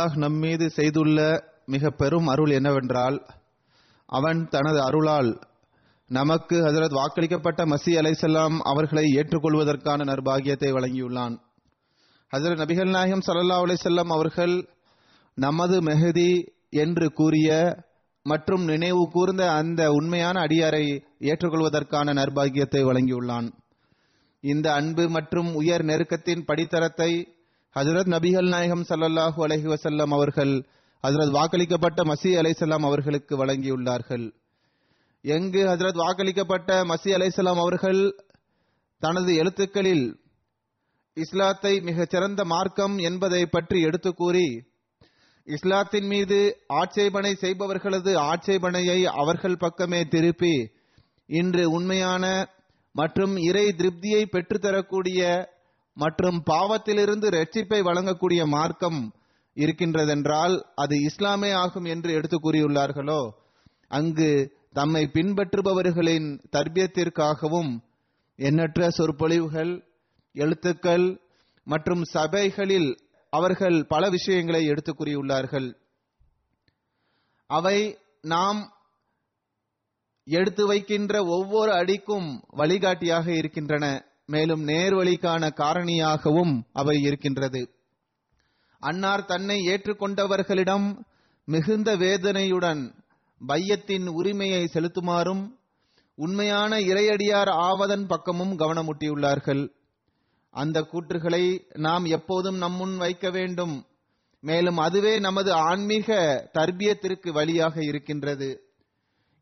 [0.00, 1.18] அல்லாஹ் நம்மீது செய்துள்ள
[1.66, 3.16] மிக பெரும் அருள் என்னவென்றால்
[4.06, 5.40] அவன் தனது அருளால்
[6.08, 11.34] நமக்கு ஹசரத் வாக்களிக்கப்பட்ட மசி அலைசல்லாம் அவர்களை ஏற்றுக்கொள்வதற்கான நர்பாகியத்தை வழங்கியுள்ளான்.
[12.32, 14.54] ஹசரத் நபிகள் நாயகம் சல்லா அலைசல்லாம் அவர்கள்
[15.34, 16.32] நமது மெஹதி
[16.70, 17.76] என்று கூறிய
[18.22, 20.84] மற்றும் நினைவு கூர்ந்த அந்த உண்மையான அடியாரை
[21.20, 23.50] ஏற்றுக்கொள்வதற்கான நர்பாகியத்தை வழங்கியுள்ளான்.
[24.40, 27.12] இந்த அன்பு மற்றும் உயர் நெருக்கத்தின் படித்தரத்தை
[27.76, 30.54] ஹசரத் நபிகள் நாயகம் சல்லல்லாஹு அலஹி வசல்லம் அவர்கள்
[31.04, 34.24] ஹசரத் வாக்களிக்கப்பட்ட மசி அலைசல்லாம் அவர்களுக்கு வழங்கியுள்ளார்கள்.
[35.24, 38.00] எங்கு ஹசரத் வாக்களிக்கப்பட்ட மசி அலைசல்லாம் அவர்கள்?
[39.02, 40.04] தனது எழுத்துக்களில்
[41.16, 44.48] இஸ்லாத்தை மிகச்சிறந்த மார்க்கம் என்பதை பற்றி எடுத்து கூறி
[45.46, 46.40] இஸ்லாத்தின் மீது
[46.80, 50.54] ஆட்சேபனை செய்பவர்களது ஆட்சேபனையை அவர்கள் பக்கமே திருப்பி
[51.30, 52.24] இன்று உண்மையான
[52.94, 55.20] மற்றும் இறை திருப்தியை பெற்றுத்தரக்கூடிய
[56.02, 59.00] மற்றும் பாவத்திலிருந்து ரட்சிப்பை வழங்கக்கூடிய மார்க்கம்
[59.54, 63.20] இருக்கின்றதென்றால் அது இஸ்லாமே ஆகும் என்று எடுத்து கூறியுள்ளார்களோ?
[63.88, 64.30] அங்கு
[64.72, 67.72] தம்மை பின்பற்றுபவர்களின் தர்பியத்திற்காகவும்
[68.36, 69.72] எண்ணற்ற சொற்பொழிவுகள்
[70.34, 71.06] எழுத்துக்கள்
[71.64, 72.90] மற்றும் சபைகளில்
[73.32, 75.68] அவர்கள் பல விஷயங்களை எடுத்து கூறியுள்ளார்கள்.
[77.46, 77.78] அவை
[78.22, 78.60] நாம்
[80.26, 83.86] எடுத்து வைக்கின்ற ஒவ்வொரு அடிக்கும் வழிகாட்டியாக இருக்கின்றன.
[84.30, 87.74] மேலும் நேர்வழிக்கான காரணியாகவும் அவை இருக்கின்றது.
[88.78, 90.86] அன்னார் தன்னை ஏற்றுக்கொண்டவர்களிடம்
[91.44, 92.94] மிகுந்த வேதனையுடன்
[93.46, 95.42] பையத்தின் உரிமையை செலுத்துமாறும்
[96.14, 99.62] உண்மையான இறையடியார் ஆவதன் பக்கமும் கவனமூட்டியுள்ளார்கள்.
[100.50, 101.44] அந்த கூற்றுகளை
[101.78, 103.86] நாம் எப்போதும் நம்முன் வைக்க வேண்டும்.
[104.40, 106.08] மேலும் அதுவே நமது ஆன்மீக
[106.58, 108.50] தர்பியத்திற்கு வழியாக இருக்கின்றது.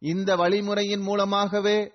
[0.00, 1.92] இந்த வழிமுறையின் மூலமாகவே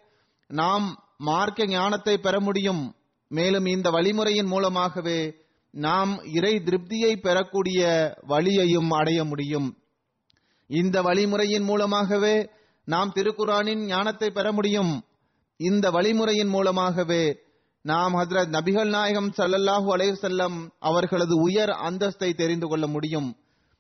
[0.48, 2.96] நாம் மார்க்க ஞானத்தை பெற முடியும்.
[3.28, 5.36] மேலும் இந்த வழிமுறையின் மூலமாகவே
[5.72, 7.82] நாம் இறை திருப்தியை பெறக்கூடிய
[8.28, 9.78] வழியையும் அடைய முடியும்.
[10.68, 12.50] இந்த வழிமுறையின் மூலமாகவே
[12.86, 15.04] நாம் திருக்குரானின் ஞானத்தை பெற முடியும்.
[15.58, 17.24] இந்த வழிமுறையின் மூலமாகவே
[17.82, 23.30] நாம் ஹசரத் நபிகள் நாயகம் சல்லல்லாஹு அலைவசல்லம் அவர்களது உயர் அந்தஸ்தை தெரிந்து கொள்ள முடியும்.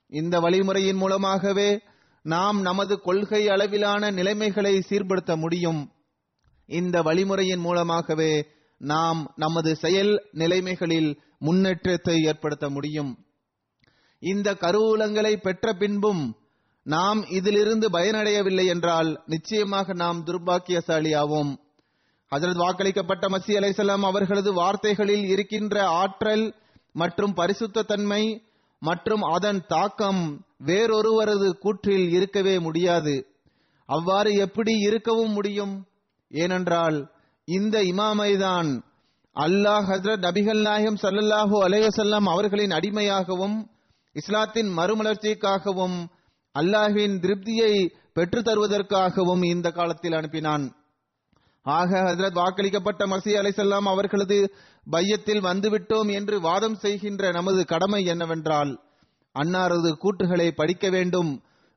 [0.07, 1.79] இந்த வழிமுறையின் மூலமாகவே
[2.23, 5.92] நாம் நமது கொள்கை அளவிலான நிலைமைகளை சீர்படுத்த முடியும்.
[6.65, 8.47] இந்த வழிமுறையின் மூலமாகவே
[8.77, 13.17] நாம் நமது செயல் நிலைமைகளில் முன்னேற்றத்தை ஏற்படுத்த முடியும்.
[14.19, 16.35] இந்த கருவூலங்களை பெற்ற பின்பும்
[16.83, 21.55] நாம் இதிலிருந்து பயனடையவில்லை என்றால் நிச்சயமாக நாம் துர்பாக்கியசாலியாவோம்.
[22.35, 26.55] ஹஜரத் வாக்களிக்கப்பட்ட மசி அலைசலாம் அவர்களது வார்த்தைகளில் இருக்கின்ற ஆற்றல்
[26.93, 28.43] மற்றும் பரிசுத்த தன்மை
[28.79, 33.27] மற்றும் அதன் தாக்கம் வேறொருவரது கூற்றில் இருக்கவே முடியாது.
[33.85, 35.85] அவ்வாறு எப்படி இருக்கவும் முடியும்?
[36.33, 36.97] ஏனென்றால்
[37.47, 38.69] இந்த இமாமைதான்
[39.35, 43.57] அல்லாஹ் ஹசரத் நபிகள் நாயகம் சல்லல்லாஹூ அலைவசல்லாம் அவர்களின் அடிமையாகவும்
[44.15, 45.97] இஸ்லாத்தின் மறுமலர்ச்சிக்காகவும்
[46.55, 47.73] அல்லாஹின் திருப்தியை
[48.13, 50.65] பெற்று தருவதற்காகவும் இந்த காலத்தில் அனுப்பினான்.
[51.65, 54.37] ஆக ஹசரத் வாக்களிக்கப்பட்ட மசி அலைசல்லாம் அவர்களது
[54.89, 58.71] பையத்தில் வந்துவிட்டோம் என்று வாதம் செய்கின்ற நமது கடமை என்னவென்றால்
[59.35, 61.31] அன்னாரது கூற்றுகளை படிக்க வேண்டும்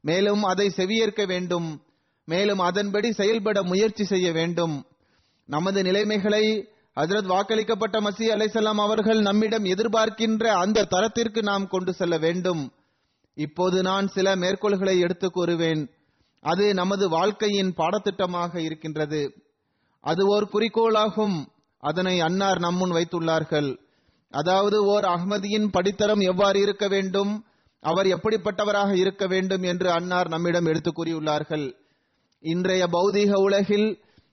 [0.05, 1.69] மேலும் அதை செவியேற்க வேண்டும்
[2.27, 4.85] மேலும் அதன்படி செயல்பட முயற்சி செய்ய வேண்டும்.
[5.47, 12.73] நமது நிலைமைகளை ஹஜரத் வாக்களிக்கப்பட்ட மசி அலைசல்லாம் அவர்கள் நம்மிடம் எதிர்பார்க்கின்ற அந்த தரத்திற்கு நாம் கொண்டு செல்ல வேண்டும்.
[13.35, 15.89] இப்போது நான் சில மேற்கோள்களை எடுத்து கூறுவேன்.
[16.41, 19.35] அது நமது வாழ்க்கையின் பாடத்திட்டமாக இருக்கின்றது.
[20.01, 21.47] அது ஓர் குறிக்கோளாகும்.
[21.79, 23.79] அதனை அன்னார் நம்முன் வைத்துள்ளார்கள்.
[24.31, 27.45] அதாவது ஓர் அகமதியின் படித்தரம் எவ்வாறு இருக்க வேண்டும்?
[27.81, 31.85] அவர் எப்படிப்பட்டவராக இருக்க வேண்டும் என்று அன்னார் நம்மிடம் எடுத்து கூறியுள்ளார்கள்.
[32.43, 33.89] இன்றைய பௌதீக உலகில்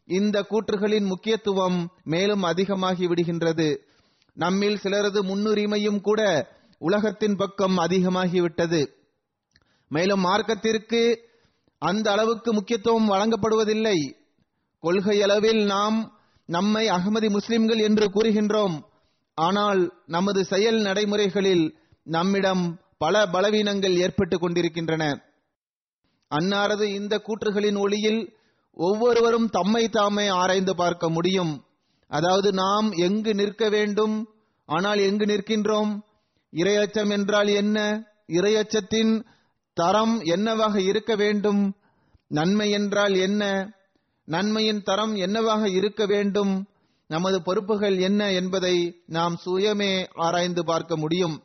[0.05, 3.77] இந்த கூற்றுகளின் முக்கியத்துவம் மேலும் அதிகமாகி விடுகின்றது.
[4.37, 6.21] நம்மில் சிலரது முன்னுரிமையும் கூட
[6.77, 8.81] உலகத்தின் பக்கம் அதிகமாகிவிட்டது
[9.87, 11.01] மேலும் மார்க்கத்திற்கு
[11.81, 13.97] அந்த அளவுக்கு முக்கியத்துவம் வழங்கப்படுவதில்லை.
[14.83, 15.97] கொள்கையளவில் நாம்
[16.49, 18.75] நம்மை அகமதி முஸ்லிம்கள் என்று கூறுகின்றோம்.
[19.37, 21.65] ஆனால் நமது செயல் நடைமுறைகளில்
[22.03, 22.63] நம்மிடம்
[22.97, 25.03] பல பலவீனங்கள் ஏற்பட்டு கொண்டிருக்கின்றன.
[26.35, 28.21] அன்னாரது இந்த கூற்றுகளின் ஒளியில்
[28.77, 31.53] ஒவ்வொருவரும் தம்மை தாமே ஆராய்ந்து பார்க்க முடியும்.
[32.11, 34.15] அதாவது நாம் எங்கு நிற்க வேண்டும்
[34.69, 35.91] ஆனால் எங்கு நிற்கின்றோம்?
[36.53, 37.77] இரையச்சம் என்றால் என்ன?
[38.27, 39.13] இரையச்சத்தின்
[39.77, 41.61] தரம் என்னவாக இருக்க வேண்டும்?
[42.31, 43.43] நன்மை என்றால் என்ன?
[44.27, 46.53] நன்மையின் தரம் என்னவாக இருக்க வேண்டும்?
[47.09, 48.75] நமது பொறுப்புகள் என்ன என்பதை
[49.07, 51.35] நாம் சுயமே ஆராய்ந்து பார்க்க முடியும்.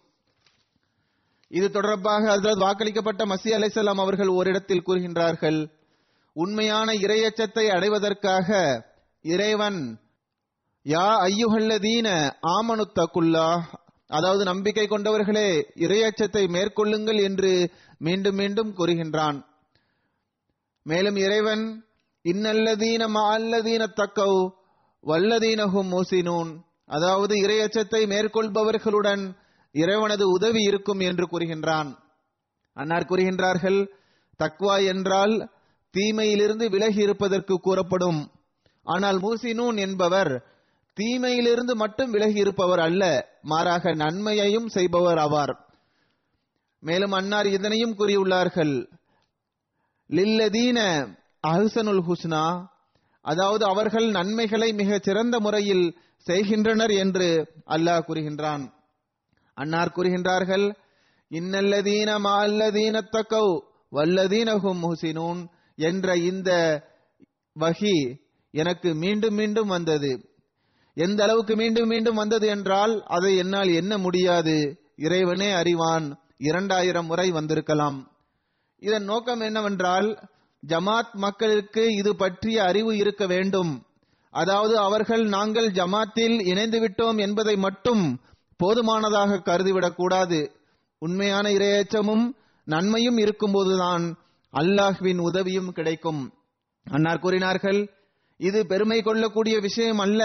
[1.48, 5.70] இது தொடர்பாக அதாவது வாக்களிக்கப்பட்ட மசி அலைசலாம் அவர்கள் ஓரிடத்தில் கூறுகின்றார்கள்
[6.32, 8.48] உண்மையான இரையச்சத்தை அடைவதற்காக
[9.20, 10.00] இறைவன்
[10.86, 12.08] யா ஐயுகல்லதீன
[12.42, 13.60] ஆமனுத்தகுல்லா
[14.06, 19.44] அதாவது நம்பிக்கை கொண்டவர்களே இரையச்சத்தை மேற்கொள்ளுங்கள் என்று மீண்டும் மீண்டும் கூறுகின்றான்.
[20.82, 21.84] மேலும் இறைவன்
[22.24, 24.52] இன்னல்லதீன அல்லதீன தக்கவ்
[25.06, 29.36] வல்லதீனகும் மூசினூன் அதாவது இரையச்சத்தை மேற்கொள்பவர்களுடன்
[29.72, 31.98] இறைவனது உதவி இருக்கும் என்று கூறுகின்றான்.
[32.72, 33.90] அன்னார் கூறுகின்றார்கள்
[34.40, 35.50] தக்வா என்றால்
[35.94, 38.32] தீமையிலிருந்து விலகி இருப்பதற்கு கூறப்படும்.
[38.82, 40.46] ஆனால் மூசினூன் என்பவர்
[40.94, 45.54] தீமையிலிருந்து மட்டும் விலகி இருப்பவர் அல்ல மாறாக நன்மையையும் செய்பவர் ஆவார்.
[46.80, 48.88] மேலும் அன்னார் இதனையும் கூறியுள்ளார்கள்
[50.10, 50.78] லில்லதீன
[51.46, 52.66] அஹசனுல் ஹுஸ்னா
[53.20, 58.64] அதாவது அவர்கள் நன்மைகளை மிகச் சிறந்த முறையில் செய்கின்றனர் என்று அல்லாஹ் கூறுகின்றான்.
[59.58, 60.66] அன்னார் கூறுகின்றார்கள்
[61.31, 63.55] இன்னல்லதீன மால்லதீன தக்கவு
[63.93, 65.40] வல்லதீனகும் முஹ்சினூன்
[65.78, 66.50] என்ற இந்த
[67.56, 67.96] வகி
[68.55, 70.12] எனக்கு மீண்டும் மீண்டும் வந்தது.
[70.96, 74.56] எந்த அளவுக்கு மீண்டும் மீண்டும் வந்தது என்றால் அதை என்னால் எண்ண முடியாது.
[74.96, 76.06] இறைவனே அறிவான்
[76.38, 77.99] இரண்டாயிரம் முறை வந்திருக்கலாம்.
[78.82, 80.08] இதன் நோக்கம் என்னவென்றால்
[80.62, 83.72] ஜமாத் மக்களுக்கு இது பற்றிய அறிவு இருக்க வேண்டும்.
[84.34, 88.04] அதாவது அவர்கள் நாங்கள் ஜமாத்தில் இணைந்து விட்டோம் என்பதை மட்டும்
[88.58, 90.52] போதுமானதாக கருதிவிடக் கூடாது
[90.99, 92.32] உண்மையான இரையச்சமும்
[92.64, 94.14] நன்மையும் இருக்கும்போதுதான்
[94.52, 96.32] அல்லாஹ்வின் உதவியும் கிடைக்கும்.
[96.84, 97.90] அன்னார் கூறினார்கள்
[98.37, 100.22] இது பெருமை கொள்ளக்கூடிய விஷயம் அல்ல.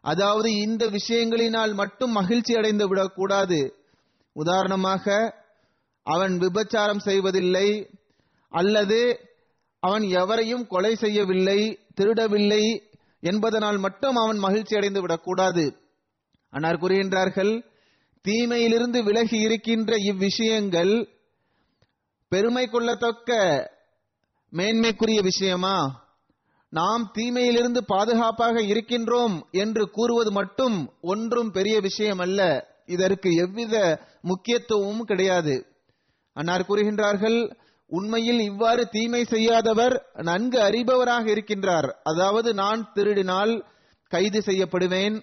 [0.00, 3.74] அதாவது இந்த விஷயங்களினால் மட்டும் மகிழ்ச்சி அடைந்து விடக்கூடாது.
[4.32, 5.34] உதாரணமாக
[6.02, 7.88] அவன் விபச்சாரம் செய்வதில்லை
[8.48, 9.20] அல்லது
[9.80, 12.62] அவன் எவரையும் கொலை செய்யவில்லை திருடவில்லை
[13.20, 15.87] என்பதனால் மட்டும் அவன் மகிழ்ச்சி அடைந்து விடக்கூடாது.
[16.50, 17.52] அன்னார் கூறுகின்றார்கள்
[18.24, 20.94] தீமையிலிருந்து விலகி இருக்கின்ற இவ்விஷயங்கள்
[22.28, 23.30] பெருமை கொள்ளத்தக்க
[24.52, 25.76] மேன்மைக்குரிய விஷயமா?
[26.72, 32.40] நாம் தீமையிலிருந்து பாதுகாப்பாக இருக்கின்றோம் என்று கூறுவது மட்டும் ஒன்றும் பெரிய விஷயம் அல்ல
[32.86, 33.74] இதற்கு எவ்வித
[34.20, 35.66] முக்கியத்துவமும் கிடையாது.
[36.32, 37.38] அன்னார் கூறுகின்றார்கள்
[37.86, 41.88] உண்மையில் இவ்வாறு தீமை செய்யாதவர் நன்கு அறிபவராக இருக்கின்றார்.
[42.02, 43.64] அதாவது நான் திருடினால்
[44.08, 45.16] கைது செய்யப்படுவேன்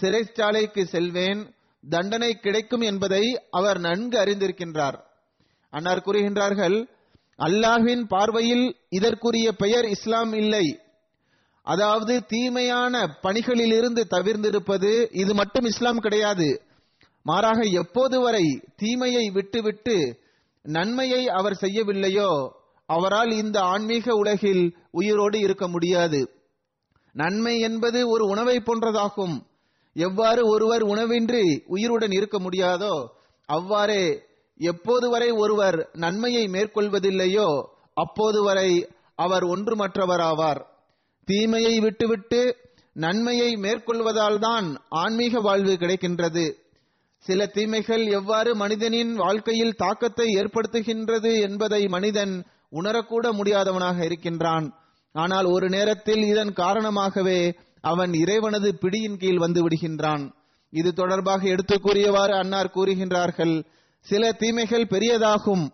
[0.00, 1.40] சிறைச்சாலைக்கு செல்வேன்
[1.84, 4.98] தண்டனை கிடைக்கும் என்பதை அவர் நன்கு அறிந்திருக்கின்றார்.
[5.70, 6.76] அன்னார் கூறுகின்றார்கள்
[7.38, 10.66] அல்லாஹின் பார்வையில் இதற்குரிய பெயர் இஸ்லாம் இல்லை.
[11.62, 16.48] அதாவது தீமையான பணிகளிலிருந்து தவிர்ந்திருப்பது இது மட்டும் இஸ்லாம் கிடையாது.
[17.22, 19.96] மாறாக எப்போது வரை தீமையை விட்டுவிட்டு
[20.62, 22.30] நன்மையை அவர் செய்யவில்லையோ
[22.86, 26.20] அவரால் இந்த ஆன்மீக உலகில் உயிரோடு இருக்க முடியாது.
[27.14, 29.36] நன்மை என்பது ஒரு உணவை போன்றதாகும்.
[29.96, 32.94] எவ்வாறு ஒருவர் உணவின்றி உயிருடன் இருக்க முடியாதோ
[33.48, 34.02] அவ்வாறே
[34.60, 37.48] எப்போது வரை ஒருவர் நன்மையை மேற்கொள்வதில்லையோ
[37.94, 38.70] அப்போது வரை
[39.16, 40.60] அவர் ஒன்றுமற்றவராவார்.
[41.28, 42.40] தீமையை விட்டுவிட்டு
[42.96, 46.46] நன்மையை மேற்கொள்வதால் தான் ஆன்மீக வாழ்வு கிடைக்கின்றது.
[47.24, 52.34] சில தீமைகள் எவ்வாறு மனிதனின் வாழ்க்கையில் தாக்கத்தை ஏற்படுத்துகின்றது என்பதை மனிதன்
[52.72, 54.66] உணரக்கூட முடியாதவனாக இருக்கின்றான்.
[55.14, 57.40] ஆனால் ஒரு நேரத்தில் இதன் காரணமாகவே
[57.90, 60.24] அவன் இறைவனது பிடியின் கீழ் வந்து விடுகின்றான்.
[60.72, 63.54] இது தொடர்பாக எடுத்து கூறியவாறு அன்னார் கூறுகின்றார்கள்.
[64.06, 65.64] சில தீமைகள் பெரியதாகும்.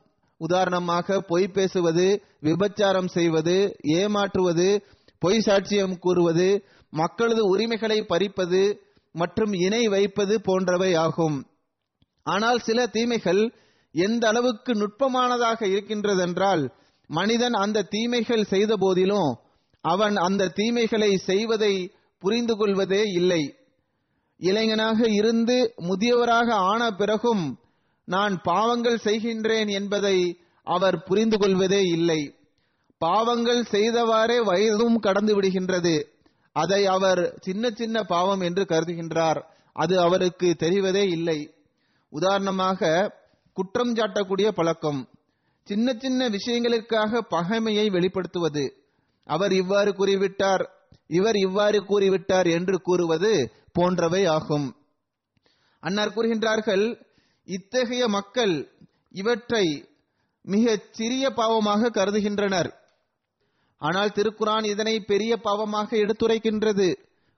[0.40, 2.06] உதாரணமாக பொய் பேசுவது
[2.42, 3.56] விபச்சாரம் செய்வது
[3.98, 4.68] ஏமாற்றுவது
[5.22, 6.48] பொய் சாட்சியம் கூறுவது
[6.92, 8.62] மக்களது உரிமைகளை பறிப்பது
[9.14, 11.36] மற்றும் இணை வைப்பது போன்றவை ஆகும்.
[12.26, 13.42] ஆனால் சில தீமைகள்
[13.94, 16.62] எந்த அளவுக்கு நுட்பமானதாக இருக்கின்றதென்றால்
[17.10, 19.30] மனிதன் அந்த தீமைகள் செய்த போதிலும்
[19.84, 21.74] அவன் அந்த தீமைகளை செய்வதை
[22.24, 23.42] புரிந்து கொள்வதே இல்லை.
[24.38, 27.58] இளைஞனாக இருந்து முதியவராக ஆன பிறகும்
[28.04, 32.34] நான் பாவங்கள் செய்கின்றேன் என்பதை அவர் புரிந்து கொள்வதே இல்லை.
[32.98, 35.94] பாவங்கள் செய்தவாறே வயதும் கடந்து விடுகின்றது.
[36.52, 39.40] அதை அவர் சின்ன சின்ன பாவம் என்று கருதுகின்றார்.
[39.72, 41.50] அது அவருக்கு தெரிவதே இல்லை.
[42.10, 43.12] உதாரணமாக
[43.52, 45.08] குற்றம் சாட்டக்கூடிய பழக்கம்.
[45.64, 48.64] சின்ன சின்ன விஷயங்களுக்காக பகைமையை வெளிப்படுத்துவது.
[49.24, 50.64] அவர் இவ்வாறு கூறிவிட்டார்.
[51.06, 54.76] இவர் இவ்வாறு கூறிவிட்டார் என்று கூறுவது போன்றவை ஆகும்.
[55.80, 57.00] அன்னார் கூறுகின்றார்கள்
[57.44, 58.70] இத்தகைய மக்கள்
[59.10, 59.88] இவற்றை
[60.42, 62.74] மிகச் சிறிய பாவமாக கருதுகின்றனர்.
[63.78, 66.94] ஆனால் திருக்குரான் இதனை பெரிய பாவமாக எடுத்துரைக்கின்றது.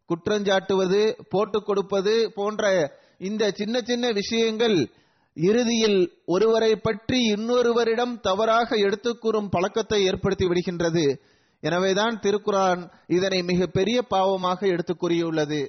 [0.08, 4.90] குற்றஞ்சாட்டுவது போட்டுக் கொடுப்பது போன்ற இந்த சின்ன சின்ன விஷயங்கள்
[5.34, 11.20] இறுதியில் ஒருவரை பற்றி இன்னொருவரிடம் தவறாக எடுத்துக்கூறும் பழக்கத்தை ஏற்படுத்தி விடுகின்றது.
[11.68, 12.82] எனவேதான் திருக்குரான்
[13.16, 15.60] இதனை மிக பெரிய பாவமாக எடுத்து கூறியுள்ளது.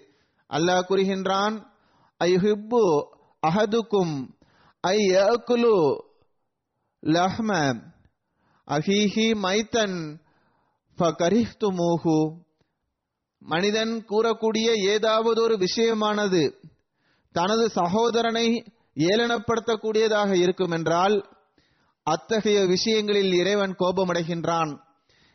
[0.50, 1.56] அல்லாஹ் கூறுகின்றான்
[2.20, 2.84] ஐஹிப்பு
[3.44, 4.16] அஹதுக்கும்
[4.84, 5.76] ஐ யகுலு
[7.04, 7.52] லஹ்ம
[8.68, 9.98] அஹீஹி மைத்தன்
[13.42, 16.42] மனிதன் கூறக்கூடிய ஏதாவது ஒரு விஷயமானது
[17.36, 18.48] தனது சகோதரனை
[19.10, 21.16] ஏளனப்படுத்தக்கூடியதாக இருக்கும் என்றால்
[22.08, 24.72] அத்தகைய விஷயங்களில் இறைவன் கோபமடைகின்றான்.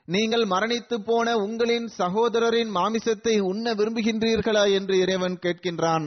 [0.08, 6.06] நீங்கள் மரணித்து போன உங்களின் சகோதரரின் மாமிசத்தை உண்ண விரும்புகின்றீர்களா என்று இறைவன் கேட்கின்றான்.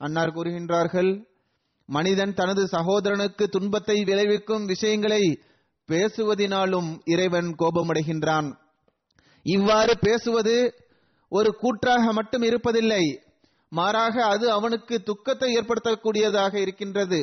[0.00, 1.10] அன்னார் கூறுகின்றார்கள்
[1.88, 5.22] மனிதன் தனது சகோதரனுக்கு துன்பத்தை விளைவிக்கும் விஷயங்களை
[5.88, 8.48] பேசுவதினாலும் இறைவன் கோபமடைகின்றான்.
[9.46, 10.56] இவ்வாறு பேசுவது
[11.28, 13.04] ஒரு கூற்றாக மட்டும் இருப்பதில்லை
[13.72, 17.20] மாறாக அது அவனுக்கு துக்கத்தை ஏற்படுத்தக்கூடியதாக இருக்கின்றது.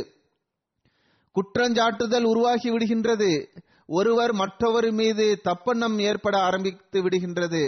[1.36, 3.32] குற்றஞ்சாட்டுதல் உருவாகி விடுகின்றது.
[3.90, 7.64] ஒருவர் மற்றவர் மீது தப்பெண்ணம் ஏற்பட ஆரம்பித்து விடுகின்றது.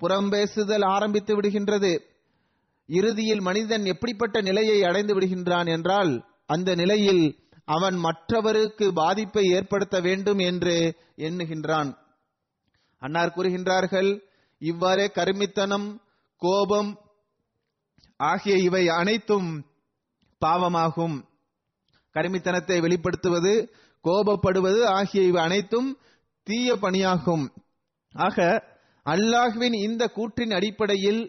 [0.00, 1.92] புறம் பேசுதல் ஆரம்பித்து விடுகின்றது.
[2.88, 6.12] இறுதியில் மனிதன் எப்படிப்பட்ட நிலையை அடைந்து விடுகின்றான் என்றால்
[6.46, 7.24] அந்த நிலையில்
[7.64, 11.90] அவன் மற்றவருக்கு பாதிப்பை ஏற்படுத்த வேண்டும் என்று எண்ணுகின்றான்.
[13.02, 14.10] அன்னார் கூறுகின்றார்கள்
[14.58, 15.88] இவ்வாறே கருமித்தனம்
[16.42, 16.90] கோபம்
[18.16, 19.48] ஆகிய இவை அனைத்தும்
[20.40, 21.16] பாவமாகும்.
[22.14, 23.54] கருமித்தனத்தை வெளிப்படுத்துவது
[24.04, 25.98] கோபப்படுவது ஆகிய இவை அனைத்தும்
[26.42, 27.44] தீய பணியாகும்.
[28.14, 28.62] ஆக
[29.06, 31.22] அல்லாஹ்வின் இந்த கூற்றின் அடிப்படையில்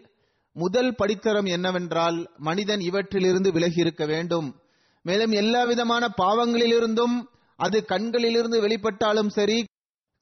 [0.52, 4.48] முதல் படித்தரம் என்னவென்றால் மனிதன் இவற்றிலிருந்து விலகி இருக்க வேண்டும்.
[5.02, 7.16] மேலும் எல்லா விதமான பாவங்களிலிருந்தும்
[7.58, 9.64] அது கண்களிலிருந்து வெளிப்பட்டாலும் சரி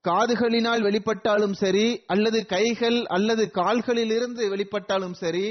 [0.04, 5.46] காதுகளினால் வெளிப்பட்டாலும் சரி அல்லது கைகள் அல்லது கால்களிலிருந்து வெளிப்பட்டாலும் சரி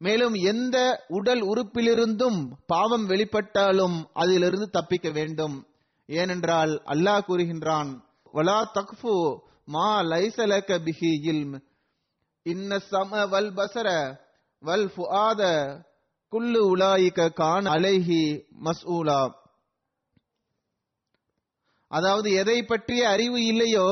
[0.00, 5.56] மேலும் எந்த உடல் உறுப்பிலிருந்தும் பாவம் வெளிப்பட்டாலும் அதிலிருந்து தப்பிக்க வேண்டும்.
[6.08, 7.90] ஏனென்றால் அல்லாஹ் கூறுகின்றான்
[8.36, 9.14] வலா தக்ஃபு
[9.74, 11.56] மா லைசலக பிஹி இல்ம்.
[12.42, 13.88] இன்ன சம வல் பசர
[14.62, 15.42] வல் ஃபுஆத
[16.32, 18.22] குல்லு உலாயிக்க கான் அலைஹி
[18.66, 19.20] மஸ்ஊலா.
[21.90, 23.88] அதாவது எதை பற்றிய அறிவு இல்லையோ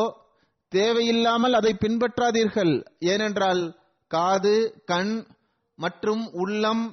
[0.72, 2.74] தேவையில்லாமல் அதை பின்பற்றாதீர்கள்.
[3.12, 3.62] ஏனென்றால்
[4.10, 4.56] காது
[4.90, 5.14] கண்
[5.78, 6.84] மற்றும் உள்ளம்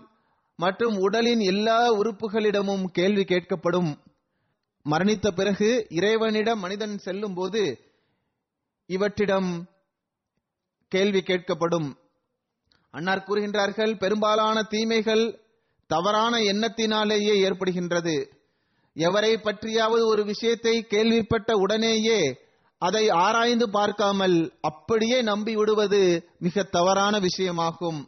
[0.59, 3.91] மற்றும் உடலின் எல்லா உறுப்புகளிடமும் கேள்வி கேட்கப்படும்.
[4.85, 7.61] மரணித்த பிறகு இறைவனிடம் மனிதன் செல்லும் போது
[8.89, 9.63] இவற்றிடம்
[10.87, 11.89] கேள்வி கேட்கப்படும்.
[12.91, 15.23] அன்னார் கூறுகின்றார்கள் பெரும்பாலான தீமைகள்
[15.89, 18.15] தவறான எண்ணத்தினாலேயே ஏற்படுகின்றது.
[18.95, 22.19] எவரை பற்றியாவது ஒரு விஷயத்தை கேள்விப்பட்ட உடனேயே
[22.77, 26.01] அதை ஆராய்ந்து பார்க்காமல் அப்படியே நம்பி விடுவது
[26.39, 27.99] மிக தவறான விஷயமாகும்.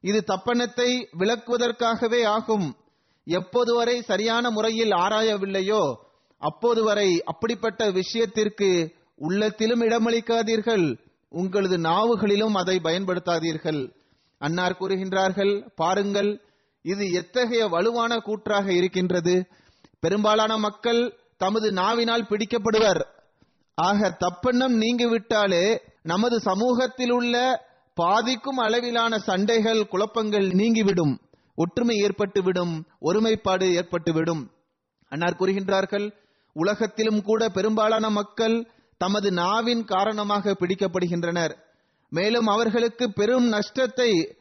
[0.00, 2.68] இது தப்பெண்ணத்தை விளக்குவதற்காகவே ஆகும்.
[3.26, 5.82] எப்போது வரை சரியான முறையில் ஆராயவில்லையோ
[6.40, 8.68] அப்போது வரை அப்படிப்பட்ட விஷயத்திற்கு
[9.14, 10.98] உள்ளத்திலும் இடமளிக்காதீர்கள்.
[11.28, 13.80] உங்களது நாவுகளிலும் அதை பயன்படுத்தாதீர்கள்.
[14.38, 16.30] அன்னார் கூறுகின்றார்கள் பாருங்கள்
[16.82, 19.34] இது எத்தகைய வலுவான கூற்றாக இருக்கின்றது.
[20.00, 21.00] பெரும்பாலான மக்கள்
[21.36, 23.02] தமது நாவினால் பிடிக்கப்படுவர்.
[23.74, 27.34] ஆக தப்பெண்ணம் நீங்கிவிட்டாலே நமது சமூகத்தில் உள்ள
[27.94, 31.20] பாதிக்கும் அளவிலான சண்டைகள் குழப்பங்கள் நீங்கிவிடும்.
[31.54, 34.42] ஒற்றுமை ஏற்பட்டுவிடும் ஒருமைப்பாடு ஏற்பட்டுவிடும்.
[35.08, 36.06] அன்னார் கூறுகின்றார்கள்
[36.52, 41.54] உலகத்திலும் கூட பெரும்பாலான மக்கள் தமது நாவின் காரணமாக பிடிக்கப்படுகின்றனர்.
[42.08, 44.36] மேலும் அவர்களுக்கு பெரும் நஷ்டத்தை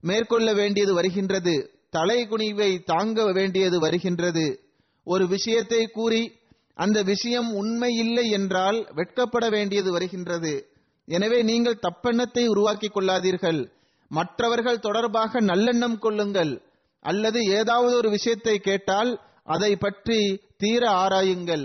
[0.00, 1.70] மேற்கொள்ள வேண்டியது வருகின்றது.
[1.96, 4.60] தலைகுனிவை தாங்க வேண்டியது வருகின்றது.
[5.04, 6.40] ஒரு விஷயத்தை கூறி
[6.74, 10.52] அந்த விஷயம் உண்மை இல்லை என்றால் வெட்கப்பட வேண்டியது வருகின்றது.
[11.04, 13.72] எனவே நீங்கள் தப்பெண்ணத்தை உருவாக்கிக் கொள்ளாதீர்கள்.
[14.10, 16.52] மற்றவர்கள் தொடர்பாக நல்லெண்ணம் கொள்ளுங்கள்.
[17.00, 20.18] அல்லது ஏதாவது ஒரு விஷயத்தை கேட்டால் அதை பற்றி
[20.56, 21.64] தீர ஆராயுங்கள்.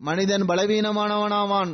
[0.00, 1.72] மனிதன் பலவீனமானவனாவான்.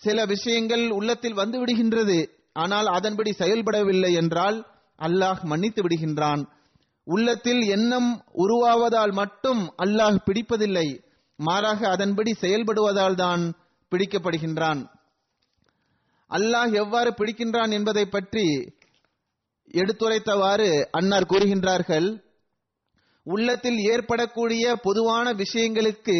[0.00, 2.18] சில விஷயங்கள் உள்ளத்தில் வந்து விடுகின்றது.
[2.52, 4.58] ஆனால் அதன்படி செயல்படவில்லை என்றால்
[4.98, 6.42] அல்லாஹ் மன்னித்து விடுகின்றான்.
[7.06, 10.86] உள்ளத்தில் எண்ணம் உருவாவதால் மட்டும் அல்லாஹ் பிடிப்பதில்லை.
[11.38, 13.42] மாறாக அதன்படி செயல்படுவதால் தான்
[13.92, 14.80] பிடிக்கப்படுகின்றான்.
[16.30, 18.46] அல்லாஹ் எவ்வாறு பிடிக்கின்றான் என்பதை பற்றி
[19.74, 22.08] எடுத்துரைத்தவாறு அன்னார் கூறுகின்றார்கள்.
[23.24, 26.16] உள்ளத்தில் ஏற்படக்கூடிய பொதுவான விஷயங்களுக்கு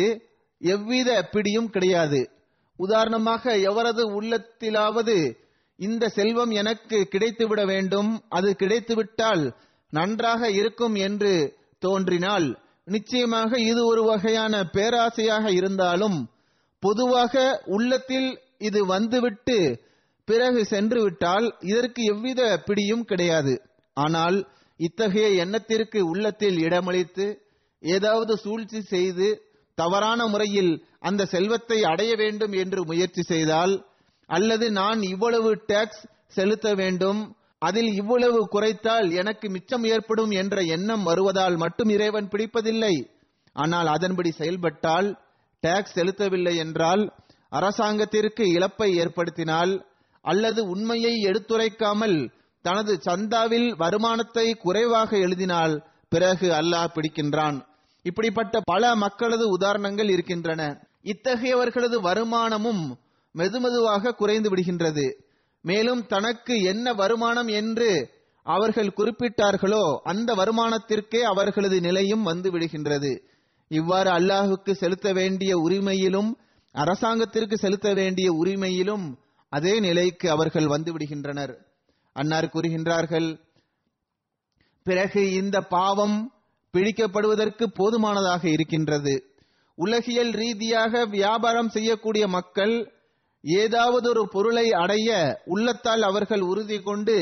[0.60, 2.20] எவ்வித பிடியும் கிடையாது.
[2.78, 5.16] உதாரணமாக எவரது உள்ளத்திலாவது
[5.78, 9.44] இந்த செல்வம் எனக்கு கிடைத்துவிட வேண்டும் அது கிடைத்துவிட்டால்
[9.92, 11.32] நன்றாக இருக்கும் என்று
[11.78, 12.46] தோன்றினால்
[12.84, 16.18] நிச்சயமாக இது ஒரு வகையான பேராசையாக இருந்தாலும்
[16.82, 19.58] பொதுவாக உள்ளத்தில் இது வந்துவிட்டு
[20.28, 23.54] பிறகு சென்று விட்டால் இதற்கு எவ்வித பிடியும் கிடையாது.
[23.96, 24.38] ஆனால்
[24.80, 27.26] இத்தகைய எண்ணத்திற்கு உள்ளத்தில் இடமளித்து
[27.78, 29.28] ஏதாவது சூழ்ச்சி செய்து
[29.74, 33.74] தவறான முறையில் அந்த செல்வத்தை அடைய வேண்டும் என்று முயற்சி செய்தால்
[34.28, 37.20] அல்லது நான் இவ்வளவு டாக்ஸ் செலுத்த வேண்டும்
[37.58, 42.94] அதில் இவ்வளவு குறைத்தால் எனக்கு மிச்சம் ஏற்படும் என்ற எண்ணம் வருவதால் மட்டும் இறைவன் பிடிப்பதில்லை.
[43.52, 45.08] ஆனால் அதன்படி செயல்பட்டால்
[45.60, 47.02] டாக்ஸ் செலுத்தவில்லை என்றால்
[47.48, 49.72] அரசாங்கத்திற்கு இழப்பை ஏற்படுத்தினால்
[50.20, 52.16] அல்லது உண்மையை எடுத்துரைக்காமல்
[52.66, 55.74] தனது சந்தாவில் வருமானத்தை குறைவாக எழுதினால்
[56.12, 57.56] பிறகு அல்லாஹ் பிடிக்கின்றான்.
[58.04, 60.62] இப்படிப்பட்ட பல மக்களது உதாரணங்கள் இருக்கின்றன.
[61.04, 62.82] இத்தகையவர்களது வருமானமும்
[63.34, 65.06] மெதுமெதுவாக குறைந்து விடுகின்றது.
[65.64, 67.90] மேலும் தனக்கு என்ன வருமானம் என்று
[68.46, 73.12] அவர்கள் குறிப்பிட்டார்களோ அந்த வருமானத்திற்கே அவர்களது நிலையும் வந்து விடுகின்றது.
[73.70, 76.30] இவ்வாறு அல்லாஹுக்கு செலுத்த வேண்டிய உரிமையிலும்
[76.74, 79.06] அரசாங்கத்திற்கு செலுத்த வேண்டிய உரிமையிலும்
[79.52, 81.54] அதே நிலைக்கு அவர்கள் வந்து விடுகின்றனர்.
[82.16, 83.28] அன்னார் கூறுகின்றார்கள்
[84.86, 86.16] பிறகு இந்த பாவம்
[86.74, 89.14] பிடிக்கப்படுவதற்கு போதுமானதாக இருக்கின்றது.
[89.78, 92.74] உலகியல் ரீதியாக வியாபாரம் செய்யக்கூடிய மக்கள்
[93.44, 95.08] ஏதாவது ஒரு பொருளை அடைய
[95.44, 97.16] உள்ளத்தால் அவர்கள் உறுதி கொண்டு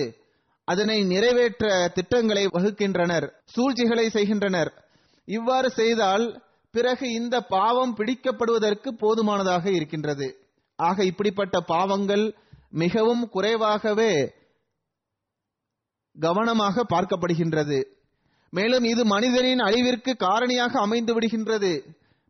[0.68, 4.70] அதனை நிறைவேற்ற திட்டங்களை வகுக்கின்றனர் சூழ்ச்சிகளை செய்கின்றனர்.
[5.28, 6.26] இவ்வாறு செய்தால்
[6.74, 10.28] பிறகு இந்த பாவம் பிடிக்கப்படுவதற்கு போதுமானதாக இருக்கின்றது.
[10.78, 12.24] ஆக இப்படிப்பட்ட பாவங்கள்
[12.82, 14.12] மிகவும் குறைவாகவே
[16.18, 17.82] கவனமாக பார்க்கப்படுகின்றது.
[18.50, 21.82] மேலும் இது மனிதனின் அழிவிற்கு காரணியாக அமைந்து விடுகின்றது.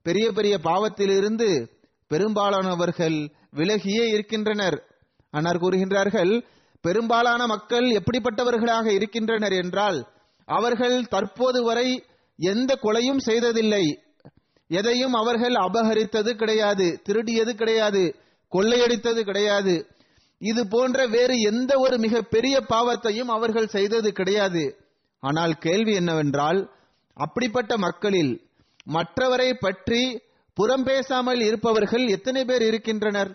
[0.03, 1.71] பெரிய பெரிய பாவத்திலிருந்து
[2.07, 4.83] பெரும்பாலானவர்கள் விலகியே இருக்கின்றனர்.
[5.31, 6.45] அன்னார் கூறுகின்றார்கள்
[6.81, 10.09] பெரும்பாலான மக்கள் எப்படிப்பட்டவர்களாக இருக்கின்றனர் என்றால்
[10.45, 12.05] அவர்கள் தற்போது வரை
[12.37, 13.85] எந்த கொலையும் செய்ததில்லை.
[14.68, 18.14] எதையும் அவர்கள் அபகரித்தது கிடையாது திருடியது கிடையாது
[18.53, 19.75] கொள்ளையடித்தது கிடையாது.
[20.42, 24.64] இது போன்ற வேறு எந்த ஒரு மிக பெரிய பாவத்தையும் அவர்கள் செய்தது கிடையாது.
[25.22, 26.61] ஆனால் கேள்வி என்னவென்றால்
[27.16, 28.33] அப்படிப்பட்ட மக்களில்
[28.94, 30.02] மற்றவரை பற்றி
[30.57, 33.31] புறம் பேசாமல் இருப்பவர்கள் எத்தனை பேர் இருக்கின்றனர்?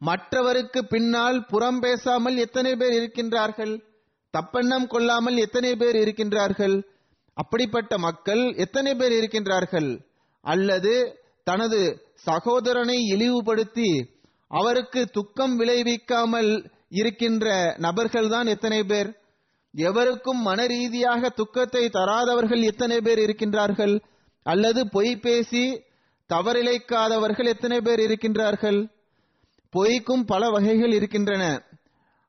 [0.00, 3.74] மற்றவருக்கு பின்னால் புறம் பேசாமல் எத்தனை பேர் இருக்கின்றார்கள்?
[4.34, 6.76] தப்பெண்ணம் கொள்ளாமல் எத்தனை பேர் இருக்கின்றார்கள்?
[7.36, 9.90] அப்படிப்பட்ட மக்கள் எத்தனை பேர் இருக்கின்றார்கள்?
[10.44, 10.94] அல்லது
[11.46, 11.80] தனது
[12.28, 13.90] சகோதரனை இழிவுபடுத்தி
[14.48, 19.18] அவருக்கு துக்கம் விளைவிக்காமல் இருக்கின்ற நபர்கள்தான் எத்தனை பேர்?
[19.72, 24.00] எவருக்கும் மன ரீதியாக துக்கத்தை தராதவர்கள் எத்தனை பேர் இருக்கின்றார்கள்?
[24.42, 25.82] அல்லது பொய் பேசி
[26.28, 28.90] தவறிழைக்காதவர்கள் எத்தனை பேர் இருக்கின்றார்கள்?
[29.72, 31.62] பொய்க்கும் பல வகைகள் இருக்கின்றன.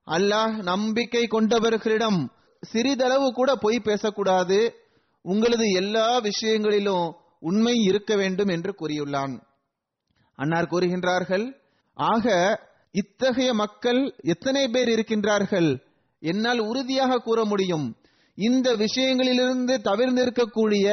[0.07, 2.27] அல்லாஹ் நம்பிக்கை கொண்டவர்களிடம்
[2.61, 4.75] சிறிதளவு கூட பொய் பேசக்கூடாது.
[5.21, 9.41] உங்களது எல்லா விஷயங்களிலும் உண்மை இருக்க வேண்டும் என்று கூறியுள்ளான்.
[10.35, 11.58] அன்னார் கூறுகின்றார்கள்
[11.99, 12.27] ஆக
[12.91, 15.69] இத்தகைய மக்கள் எத்தனை பேர் இருக்கின்றார்கள்?
[16.19, 17.87] என்னால் உறுதியாக கூற முடியும்.
[18.37, 20.87] இந்த விஷயங்களிலிருந்து தவிர்ந்திருக்கக்கூடிய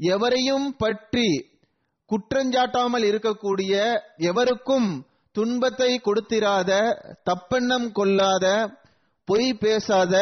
[0.00, 1.28] எவரையும் பற்றி
[2.10, 3.72] குற்றஞ்சாட்டாமல் இருக்கக்கூடிய
[4.16, 6.72] எவருக்கும் துன்பத்தை கொடுத்திராத
[7.30, 8.46] தப்பெண்ணம் கொள்ளாத
[9.24, 10.14] பொய் பேசாத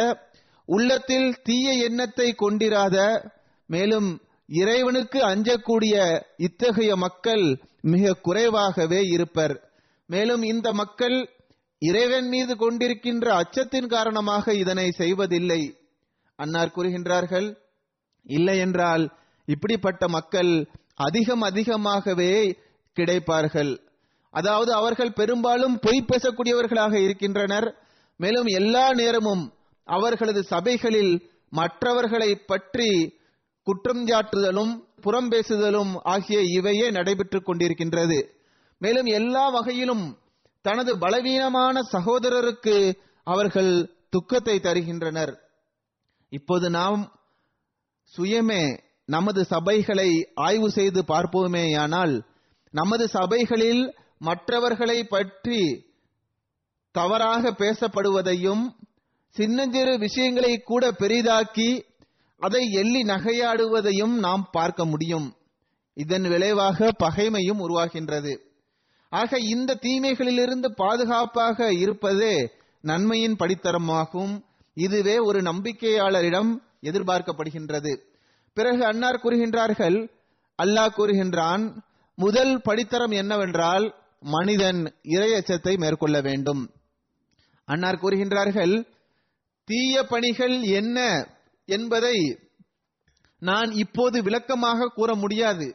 [0.64, 2.96] உள்ளத்தில் தீய எண்ணத்தை கொண்டிராத
[3.66, 5.94] மேலும் இறைவனுக்கு அஞ்சக்கூடிய
[6.36, 7.44] இத்தகைய மக்கள்
[7.80, 9.54] மிக குறைவாகவே இருப்பர்.
[10.06, 11.30] மேலும் இந்த மக்கள்
[11.78, 15.78] இறைவன் மீது கொண்டிருக்கின்ற அச்சத்தின் காரணமாக இதனை செய்வதில்லை.
[16.36, 17.56] அன்னார் கூறுகின்றார்கள்
[18.22, 22.60] இல்லை என்றால் இப்படிப்பட்ட மக்கள் அதிகம் அதிகமாகவே
[22.96, 23.80] கிடைப்பார்கள்.
[24.30, 27.74] அதாவது அவர்கள் பெரும்பாலும் பொய் பேசக்கூடியவர்களாக இருக்கின்றனர்.
[28.16, 29.52] மேலும் எல்லா நேரமும்
[29.84, 33.18] அவர்களது சபைகளில் மற்றவர்களை பற்றி
[33.62, 38.18] குற்றம் சாட்டுதலும் புறம் பேசுதலும் ஆகிய இவையே நடைபெற்றுக் கொண்டிருக்கின்றது.
[38.84, 40.04] மேலும் எல்லா வகையிலும்
[40.64, 42.76] தனது பலவீனமான சகோதரருக்கு
[43.26, 43.72] அவர்கள்
[44.10, 45.32] துக்கத்தை தருகின்றனர்.
[46.32, 47.02] இப்போது நாம்
[48.12, 48.62] சுயமே
[49.06, 50.10] நமது சபைகளை
[50.46, 52.14] ஆய்வு செய்து பார்ப்போமேயானால்
[52.74, 53.82] நமது சபைகளில்
[54.18, 55.60] மற்றவர்களை பற்றி
[56.94, 58.64] தவறாக பேசப்படுவதையும்
[59.36, 61.70] சின்னஞ்சிறு விஷயங்களை கூட பெரிதாக்கி
[62.40, 65.28] அதை எள்ளி நகையாடுவதையும் நாம் பார்க்க முடியும்.
[65.96, 68.32] இதன் விளைவாக பகைமையும் உருவாகின்றது.
[69.20, 72.36] ஆக இந்த தீமைகளிலிருந்து பாதுகாப்பாக இருப்பதே
[72.84, 74.34] நன்மையின் படித்தரமாகும்.
[74.76, 76.50] இதுவே ஒரு நம்பிக்கையாளரிடம்
[76.82, 77.92] எதிர்பார்க்கப்படுகின்றது.
[78.56, 79.98] பிறகு அன்னார் கூறுகின்றார்கள்
[80.58, 81.64] அல்லாஹ் கூறுகின்றான்
[82.18, 83.86] முதல் படித்தரம் என்னவென்றால்
[84.34, 84.80] மனிதன்
[85.14, 86.62] இரையச்சத்தை மேற்கொள்ள வேண்டும்.
[87.68, 88.74] அன்னார் கூறுகின்றார்கள்
[89.68, 90.98] தீய பணிகள் என்ன
[91.68, 92.16] என்பதை
[93.42, 95.66] நான் இப்போது விளக்கமாக கூற முடியாது.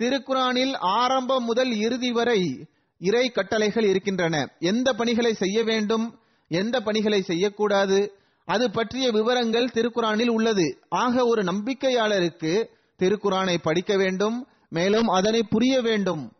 [0.00, 2.66] திருக்குறானில் ஆரம்பம் முதல் இறுதி வரை
[2.98, 4.52] இறை கட்டளைகள் இருக்கின்றன.
[4.58, 8.12] எந்த பணிகளை செய்ய வேண்டும் எந்த பணிகளை செய்யக்கூடாது
[8.44, 10.80] அது பற்றிய விவரங்கள் திருக்குறானில் உள்ளது.
[10.88, 12.64] ஆக ஒரு நம்பிக்கையாளருக்கு
[12.98, 16.32] திருக்குறானை படிக்க வேண்டும் மேலும் அதனை புரிய வேண்டும்.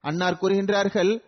[0.00, 1.22] அன்னார் கூறுகின்றார்கள்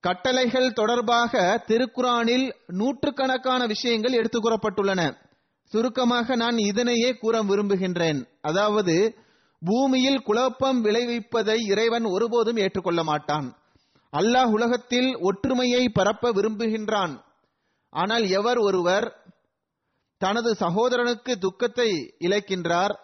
[0.00, 5.16] கட்டளைகள் தொடர்பாக திருக்குறானில் நூற்றுக்கணக்கான விஷயங்கள் எடுத்துக் கூறப்பட்டுள்ளன.
[5.64, 8.24] சுருக்கமாக நான் இதனையே கூற விரும்புகின்றேன்.
[8.40, 9.14] அதாவது
[9.62, 13.48] பூமியில் குழப்பம் விளைவிப்பதை இறைவன் ஒருபோதும் ஏற்றுக்கொள்ள மாட்டான்.
[14.12, 17.14] அல்லாஹ் உலகத்தில் ஒற்றுமையை பரப்ப விரும்புகின்றான்.
[17.92, 19.06] ஆனால் எவர் ஒருவர்
[20.20, 22.94] தனது சகோதரனுக்கு துக்கத்தை இழைக்கின்றார்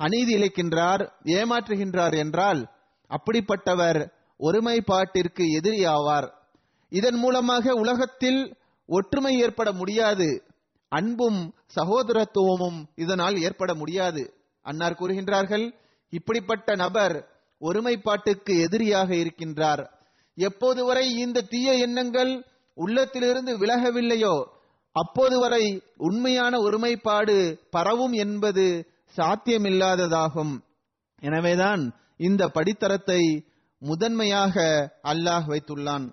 [0.00, 2.60] அநீதி இழைக்கின்றார் ஏமாற்றுகின்றார் என்றால்
[3.10, 4.00] அப்படிப்பட்டவர்
[4.40, 6.28] ஒருமைப்பாட்டிற்கு எதிரியாவார்.
[6.92, 8.40] இதன் மூலமாக உலகத்தில்
[8.88, 10.28] ஒற்றுமை ஏற்பட முடியாது.
[10.92, 11.40] அன்பும்
[11.76, 14.22] சகோதரத்துவமும் இதனால் ஏற்பட முடியாது.
[14.66, 15.66] அன்னார் கூறுகின்றார்கள்
[16.12, 19.90] இப்படிப்பட்ட நபர் ஒருமைப்பாட்டுக்கு எதிரியாக இருக்கின்றார்.
[20.34, 22.44] எப்போது வரை இந்த தீய எண்ணங்கள்
[22.74, 24.46] உள்ளத்திலிருந்து விலகவில்லையோ
[24.92, 30.60] அப்போது வரை உண்மையான ஒருமைப்பாடு பரவும் என்பது சாத்தியமில்லாததாகும்.
[31.20, 33.46] எனவேதான் இந்த படித்தரத்தை
[33.78, 34.54] முதன்மையாக
[35.04, 36.12] அல்லாஹ் வைத்துள்ளான்.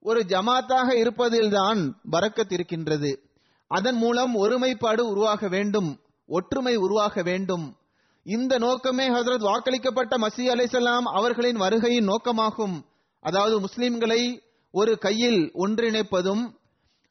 [0.00, 3.22] ஒரு ஜமாத்தாக இருப்பதில்தான் பறக்கத் இருக்கின்றது.
[3.68, 7.76] அதன் மூலம் ஒருமைப்பாடு உருவாக வேண்டும் ஒற்றுமை உருவாக வேண்டும்.
[8.26, 12.76] இந்த நோக்கமே ஹசரத் வாக்களிக்கப்பட்ட மசி அலைசலாம் அவர்களின் வருகையின் நோக்கமாகும்.
[13.20, 16.42] அதாவது முஸ்லிம்களை ஒரு கையில் ஒன்றிணைப்பதும்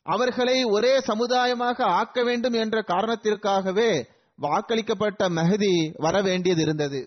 [0.05, 3.89] அவர்களை ஒரே சமுதாயமாக ஆக்க வேண்டும் என்ற காரணத்திற்காகவே
[4.41, 7.01] வாக்களிக்கப்பட்ட மெஹதி வர வேண்டியது இருந்தது.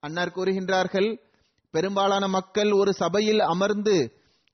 [0.00, 1.10] அன்னார் கூறுகின்றார்கள்
[1.70, 3.96] பெரும்பாலான மக்கள் ஒரு சபையில் அமர்ந்து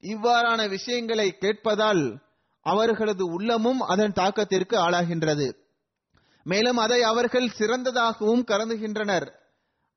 [0.02, 2.20] இவ்வாறான விஷயங்களை கேட்பதால்
[2.66, 5.48] அவர்களது உள்ளமும் அதன் தாக்கத்திற்கு ஆளாகின்றது.
[6.50, 9.26] மேலும் அதை அவர்கள் சிறந்ததாகவும் கருதுகின்றனர்.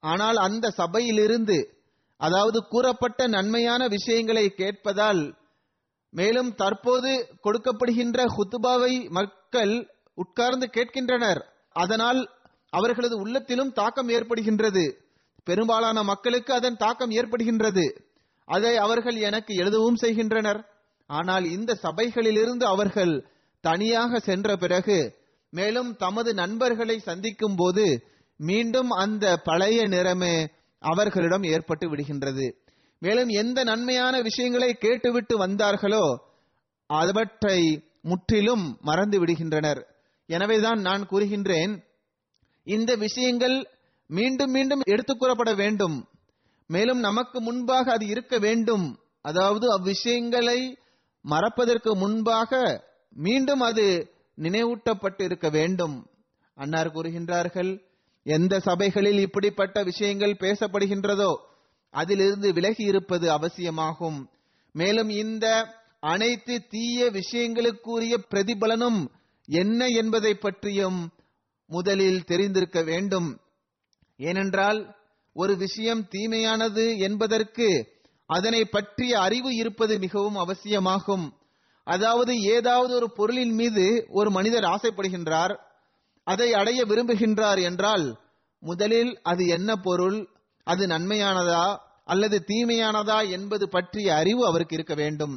[0.03, 1.57] ஆனால் அந்த சபையிலிருந்து
[2.21, 5.21] அதாவது கூறப்பட்ட நன்மையான விஷயங்களை கேட்பதால்
[6.13, 7.11] மேலும் தற்போது
[7.45, 9.73] கொடுக்கப்படுகின்ற ஹுத்துபாவை மக்கள்
[10.17, 11.41] உட்கார்ந்து கேட்கின்றனர்.
[11.75, 12.19] அதனால்
[12.73, 14.83] அவர்களது உள்ளத்திலும் தாக்கம் ஏற்படுகின்றது.
[15.47, 17.85] பெரும்பாலான மக்களுக்கு அதன் தாக்கம் ஏற்படுகின்றது.
[18.47, 20.61] அதை அவர்கள் எனக்கு எழுதவும் செய்கின்றனர்.
[21.09, 23.13] ஆனால் இந்த சபைகளிலிருந்து அவர்கள்
[23.63, 24.97] தனியாக சென்ற பிறகு
[25.51, 28.03] மேலும் தமது நண்பர்களை சந்திக்கும் போது
[28.37, 30.47] மீண்டும் அந்த பழைய நிறமே
[30.79, 32.53] அவர்களிடம் ஏற்பட்டு விடுகின்றது.
[32.99, 36.17] மேலும் எந்த நன்மையான விஷயங்களை கேட்டுவிட்டு வந்தார்களோ
[36.85, 39.83] அவற்றை முற்றிலும் மறந்து விடுகின்றனர்.
[40.25, 41.83] எனவேதான் நான் கூறுகின்றேன்
[42.63, 43.67] இந்த விஷயங்கள்
[44.07, 46.07] மீண்டும் மீண்டும் எடுத்துக் கூறப்பட வேண்டும்.
[46.67, 48.99] மேலும் நமக்கு முன்பாக அது இருக்க வேண்டும்.
[49.21, 50.77] அதாவது அவ்விஷயங்களை
[51.21, 54.11] மறப்பதற்கு முன்பாக மீண்டும் அது
[54.41, 56.09] நினைவூட்டப்பட்டு இருக்க வேண்டும்.
[56.55, 57.81] அன்னார் கூறுகின்றார்கள்
[58.23, 61.35] எந்த சபைகளில் இப்படிப்பட்ட விஷயங்கள் பேசப்படுகின்றதோ
[61.89, 64.29] அதிலிருந்து விலகி இருப்பது அவசியமாகும்.
[64.73, 65.45] மேலும் இந்த
[65.99, 69.07] அனைத்து தீய விஷயங்களுக்குரிய பிரதிபலனும்
[69.45, 71.11] என்ன என்பதை பற்றியும்
[71.67, 73.39] முதலில் தெரிந்திருக்க வேண்டும்.
[74.17, 74.95] ஏனென்றால்
[75.33, 77.67] ஒரு விஷயம் தீமையானது என்பதற்கு
[78.25, 81.33] அதனை பற்றிய அறிவு இருப்பது மிகவும் அவசியமாகும்.
[81.87, 85.53] அதாவது ஏதாவது ஒரு பொருளின் மீது ஒரு மனிதர் ஆசைப்படுகின்றார்
[86.23, 88.05] அதை அடைய விரும்புகின்றார் என்றால்
[88.63, 90.19] முதலில் அது என்ன பொருள்
[90.63, 95.35] அது நன்மையானதா அல்லது தீமையானதா என்பது பற்றிய அறிவு அவருக்கு இருக்க வேண்டும்.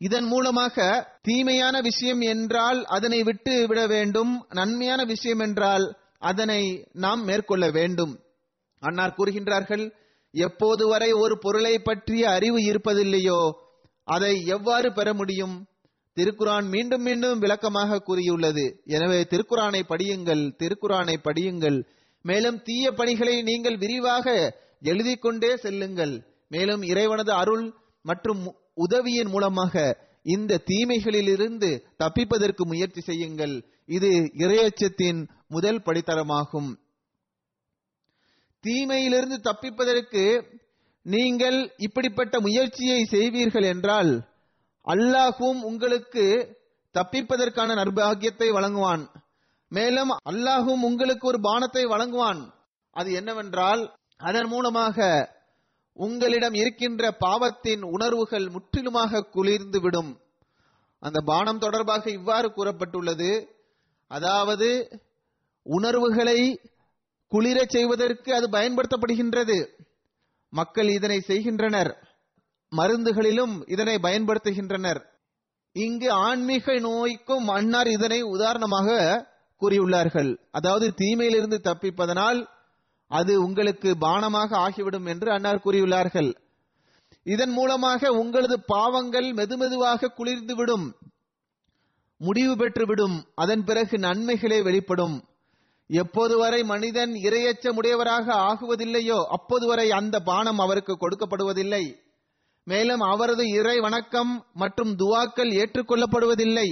[0.00, 0.76] இதன் மூலமாக
[1.22, 5.84] தீமையான விஷயம் என்றால் அதனை விட்டு விட வேண்டும் நன்மையான விஷயம் என்றால்
[6.18, 8.14] அதனை நாம் மேற்கொள்ள வேண்டும்.
[8.82, 9.84] அன்னார் கூறுகின்றார்கள்
[10.34, 13.40] எப்போது வரை ஒரு பொருளை பற்றிய அறிவு இருப்பதில்லையோ
[14.04, 15.66] அதை எவ்வாறு பெற முடியும்?
[16.16, 18.64] திருக்குரான் மீண்டும் மீண்டும் விளக்கமாக கூறியுள்ளது.
[18.84, 21.78] எனவே திருக்குரானை படியுங்கள் திருக்குரானை படியுங்கள்.
[22.22, 24.26] மேலும் தீய பணிகளை நீங்கள் விரிவாக
[24.82, 26.14] எழுதிக்கொண்டே செல்லுங்கள்.
[26.48, 28.42] மேலும் இறைவனது அருள் மற்றும்
[28.74, 29.82] உதவியின் மூலமாக
[30.22, 33.54] இந்த தீமைகளிலிருந்து தப்பிப்பதற்கு முயற்சி செய்யுங்கள்.
[33.86, 36.70] இது இரையச்சத்தின் முதல் படித்தரமாகும்.
[38.64, 40.22] தீமையிலிருந்து தப்பிப்பதற்கு
[41.06, 44.12] நீங்கள் இப்படிப்பட்ட முயற்சியை செய்வீர்கள் என்றால்
[44.86, 46.24] அல்லாஹும் உங்களுக்கு
[46.94, 49.04] தப்பிப்பதற்கான நர்பாகியத்தை வழங்குவான்.
[49.72, 52.42] மேலும் அல்லாஹும் உங்களுக்கு ஒரு பானத்தை வழங்குவான்.
[52.96, 53.82] அது என்னவென்றால்
[54.20, 55.06] அதன் மூலமாக
[55.96, 60.12] உங்களிடம் இருக்கின்ற பாவத்தின் உணர்வுகள் முற்றிலுமாக குளிர்ந்து விடும்
[61.02, 63.30] அந்த பானம் தொடர்பாக இவ்வாறு கூறப்பட்டுள்ளது.
[64.10, 64.68] அதாவது
[65.66, 66.38] உணர்வுகளை
[67.32, 69.58] குளிரச் செய்வதற்கு அது பயன்படுத்தப்படுகின்றது.
[70.58, 71.92] மக்கள் இதனை செய்கின்றனர்.
[72.72, 75.00] மருந்துகளிலும் இதனை பயன்படுத்துகின்றனர்.
[75.76, 78.88] இங்கு ஆன்மீக நோய்க்கும் அன்னார் இதனை உதாரணமாக
[79.62, 80.30] கூறியுள்ளார்கள்.
[80.50, 82.40] அதாவது தீமையிலிருந்து தப்பிப்பதனால்
[83.10, 86.30] அது உங்களுக்கு பானமாக ஆகிவிடும் என்று அன்னார் கூறியுள்ளார்கள்.
[87.26, 90.86] இதன் மூலமாக உங்களது பாவங்கள் மெதுமெதுவாக குளிர்ந்துவிடும்
[92.20, 95.16] முடிவு பெற்றுவிடும் அதன் பிறகு நன்மைகளே வெளிப்படும்.
[95.90, 101.94] எப்போது வரை மனிதன் இரையச்சமுடையவராக ஆகுவதில்லையோ அப்போது வரை அந்த பானம் அவருக்கு கொடுக்கப்படுவதில்லை.
[102.64, 106.68] மேலும் அவரது இறை வணக்கம் மற்றும் துவாக்கள் ஏற்றுக்கொள்ளப்படுவதில்லை.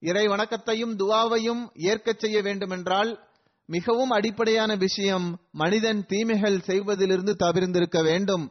[0.00, 3.28] இறை வணக்கத்தையும் துவாவையும் ஏற்கச் செய்ய வேண்டுமென்றால்
[3.66, 8.50] மிகவும் அடிப்படையான விஷயம் மனிதன் தீமைகள் செய்வதிலிருந்து தவிர்ந்திருக்க வேண்டும்.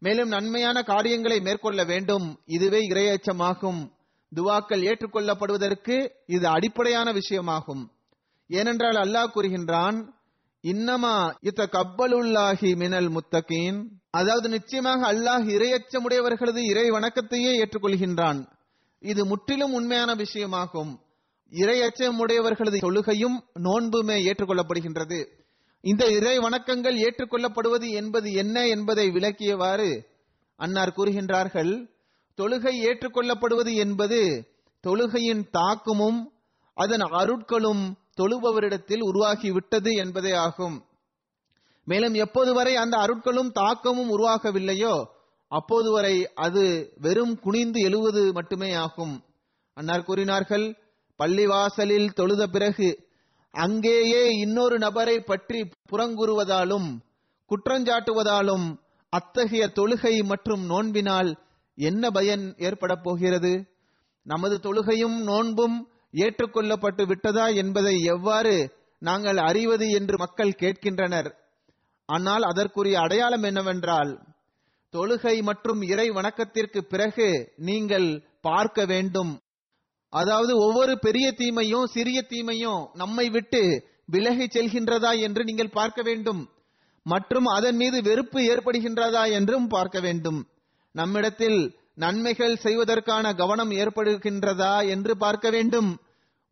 [0.00, 2.38] மேலும் நன்மையான காரியங்களை மேற்கொள்ள வேண்டும்.
[2.46, 3.90] இதுவே இரையச்சமாகும்.
[4.34, 7.84] துவாக்கள் ஏற்றுக்கொள்ளப்படுவதற்கு இது அடிப்படையான விஷயமாகும்.
[8.50, 9.96] ஏனென்றால் அல்லாஹ் கூறுகின்றான்
[10.64, 13.78] இன்னமா இத்த கப்பலுல்லாஹி மினல் முத்தகீன்.
[14.10, 18.40] அதாவது நிச்சயமாக அல்லாஹ் இரையச்சமுடையவர்களது இறை வணக்கத்தையே ஏற்றுக்கொள்கின்றான்.
[19.00, 20.92] இது முற்றிலும் உண்மையான விஷயமாகும்.
[21.52, 25.20] இரையச்சமுடையவர்களது தொழுகையும் நோன்புமே ஏற்றுக்கொள்ளப்படுகின்றது.
[25.80, 29.90] இந்த இறை வணக்கங்கள் ஏற்றுக்கொள்ளப்படுவது என்பது என்ன என்பதை விளக்கியவாறு
[30.56, 31.72] அன்னார் கூறுகின்றார்கள்
[32.38, 34.20] தொழுகை ஏற்றுக்கொள்ளப்படுவது என்பது
[34.84, 36.18] தொழுகையின் தாக்கமும்
[36.76, 37.84] அதன் அருட்களும்
[38.18, 40.76] தொழுபவரிடத்தில் உருவாகிவிட்டது என்பதே ஆகும்.
[41.86, 44.94] மேலும் எப்போது வரை அந்த அருட்களும் தாக்கமும் உருவாகவில்லையோ
[45.52, 46.64] அப்போது வரை அது
[47.00, 49.14] வெறும் குனிந்து எழுவது மட்டுமே ஆகும்.
[49.76, 50.66] அன்னார் கூறினார்கள்
[51.20, 52.88] பள்ளிவாசலில் தொழுத பிறகு
[53.54, 56.88] அங்கேயே இன்னொரு நபரை பற்றி புறங்குறுவதாலும்
[57.50, 58.66] குற்றஞ்சாட்டுவதாலும்
[59.12, 61.30] அத்தகைய தொழுகை மற்றும் நோன்பினால்
[61.78, 63.52] என்ன பயன் ஏற்பட போகிறது?
[64.26, 65.76] நமது தொழுகையும் நோன்பும்
[66.14, 68.54] ஏற்றுக்கொள்ளப்பட்டு விட்டதா என்பதை எவ்வாறு
[69.02, 71.30] நாங்கள் அறிவது என்று மக்கள் கேட்கின்றனர்.
[72.08, 74.12] ஆனால் அதற்குரிய அடையாளம் என்னவென்றால்
[74.94, 77.28] தொழுகை மற்றும் இறை வணக்கத்திற்கு பிறகு
[77.68, 78.08] நீங்கள்
[78.40, 79.32] பார்க்க வேண்டும்.
[80.12, 83.62] அதாவது ஒவ்வொரு பெரிய தீமையும் சிறிய தீமையும் நம்மை விட்டு
[84.04, 86.40] விலகி செல்கின்றதா என்று நீங்கள் பார்க்க வேண்டும்.
[87.06, 90.40] மற்றும் அதன் மீது வெறுப்பு ஏற்படுகின்றதா என்றும் பார்க்க வேண்டும்.
[90.94, 91.60] நம்மிடத்தில்
[91.98, 95.90] நன்மைகள் செய்வதற்கான கவனம் ஏற்படுகின்றதா என்று பார்க்க வேண்டும்.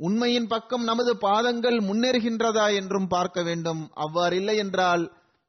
[0.01, 3.83] உண்மையின் பக்கம் நமது பாதங்கள் முன்னேறுகின்றதா என்றும் பார்க்க வேண்டும்.
[3.97, 5.05] அவ்வாறில்லை என்றால்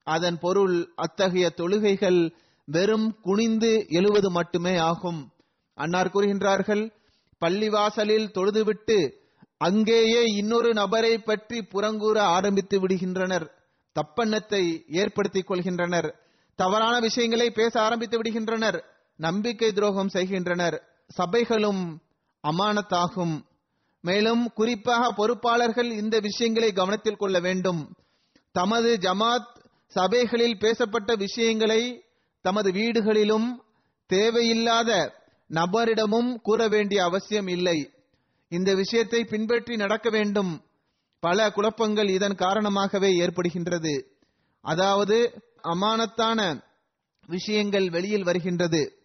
[0.07, 2.21] அதன் பொருள் அத்தகைய தொழுகைகள்
[2.67, 5.19] வெறும் குனிந்து எழுவது மட்டுமே ஆகும்.
[5.77, 6.83] அன்னார் கூறுகின்றார்கள்
[7.41, 8.97] பள்ளிவாசலில் தொழுதுவிட்டு
[9.57, 13.45] அங்கேயே இன்னொரு நபரை பற்றி புறங்கூற ஆரம்பித்து விடுகின்றனர்.
[13.95, 16.09] தப்பெண்ணத்தை ஏற்படுத்திக் கொள்கின்றனர்.
[16.59, 18.79] தவறான விஷயங்களை பேச ஆரம்பித்து விடுகின்றனர்.
[19.17, 20.83] நம்பிக்கை துரோகம் செய்கின்றனர்.
[21.17, 21.99] சபைகளும்
[22.43, 23.45] அமானத்தாகும்.
[24.01, 27.95] மேலும் குறிப்பாக பொறுப்பாளர்கள் இந்த விஷயங்களை கவனத்தில் கொள்ள வேண்டும்.
[28.51, 29.55] தமது ஜமாத்
[29.87, 32.03] சபைகளில் பேசப்பட்ட விஷயங்களை
[32.41, 33.59] தமது வீடுகளிலும்
[34.05, 35.13] தேவையில்லாத
[35.49, 37.93] நபரிடமும் கூற வேண்டிய அவசியம் இல்லை.
[38.49, 40.61] இந்த விஷயத்தை பின்பற்றி நடக்க வேண்டும்.
[41.19, 44.03] பல குழப்பங்கள் இதன் காரணமாகவே ஏற்படுகின்றது.
[44.61, 46.61] அதாவது அமானத்தான
[47.27, 48.96] விஷயங்கள் வெளியில் வருகின்றது.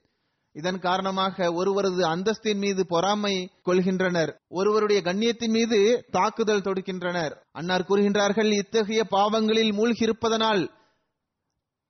[0.53, 4.31] இதன் காரணமாக ஒருவரது அந்தஸ்தின் மீது பொறாமை கொள்கின்றனர்.
[4.49, 7.35] ஒருவருடைய கண்ணியத்தின் மீது தாக்குதல் தொடுக்கின்றனர்.
[7.53, 10.63] அன்னார் கூறுகின்றார்கள் இத்தகைய பாவங்களில் மூழ்கியிருப்பதனால்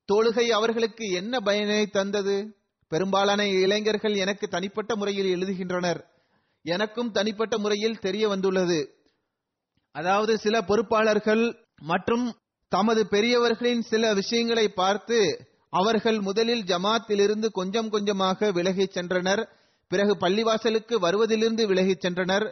[0.08, 2.36] தொழுகை அவர்களுக்கு என்ன பயனை தந்தது?
[2.88, 6.00] பெரும்பாலான இளைஞர்கள் எனக்கு தனிப்பட்ட முறையில் எழுதுகின்றனர்.
[6.64, 8.80] எனக்கும் தனிப்பட்ட முறையில் தெரிய வந்துள்ளது.
[9.94, 11.44] அதாவது சில பொறுப்பாளர்கள்
[11.82, 12.34] மற்றும்
[12.68, 15.18] தமது பெரியவர்களின் சில விஷயங்களை பார்த்து
[15.72, 19.42] அவர்கள் முதலில் ஜமாத்திலிருந்து கொஞ்சம் கொஞ்சமாக விலகிச் சென்றனர்.
[19.90, 22.46] பிறகு பள்ளிவாசலுக்கு வருவதிலிருந்து விலகிச் சென்றனர்.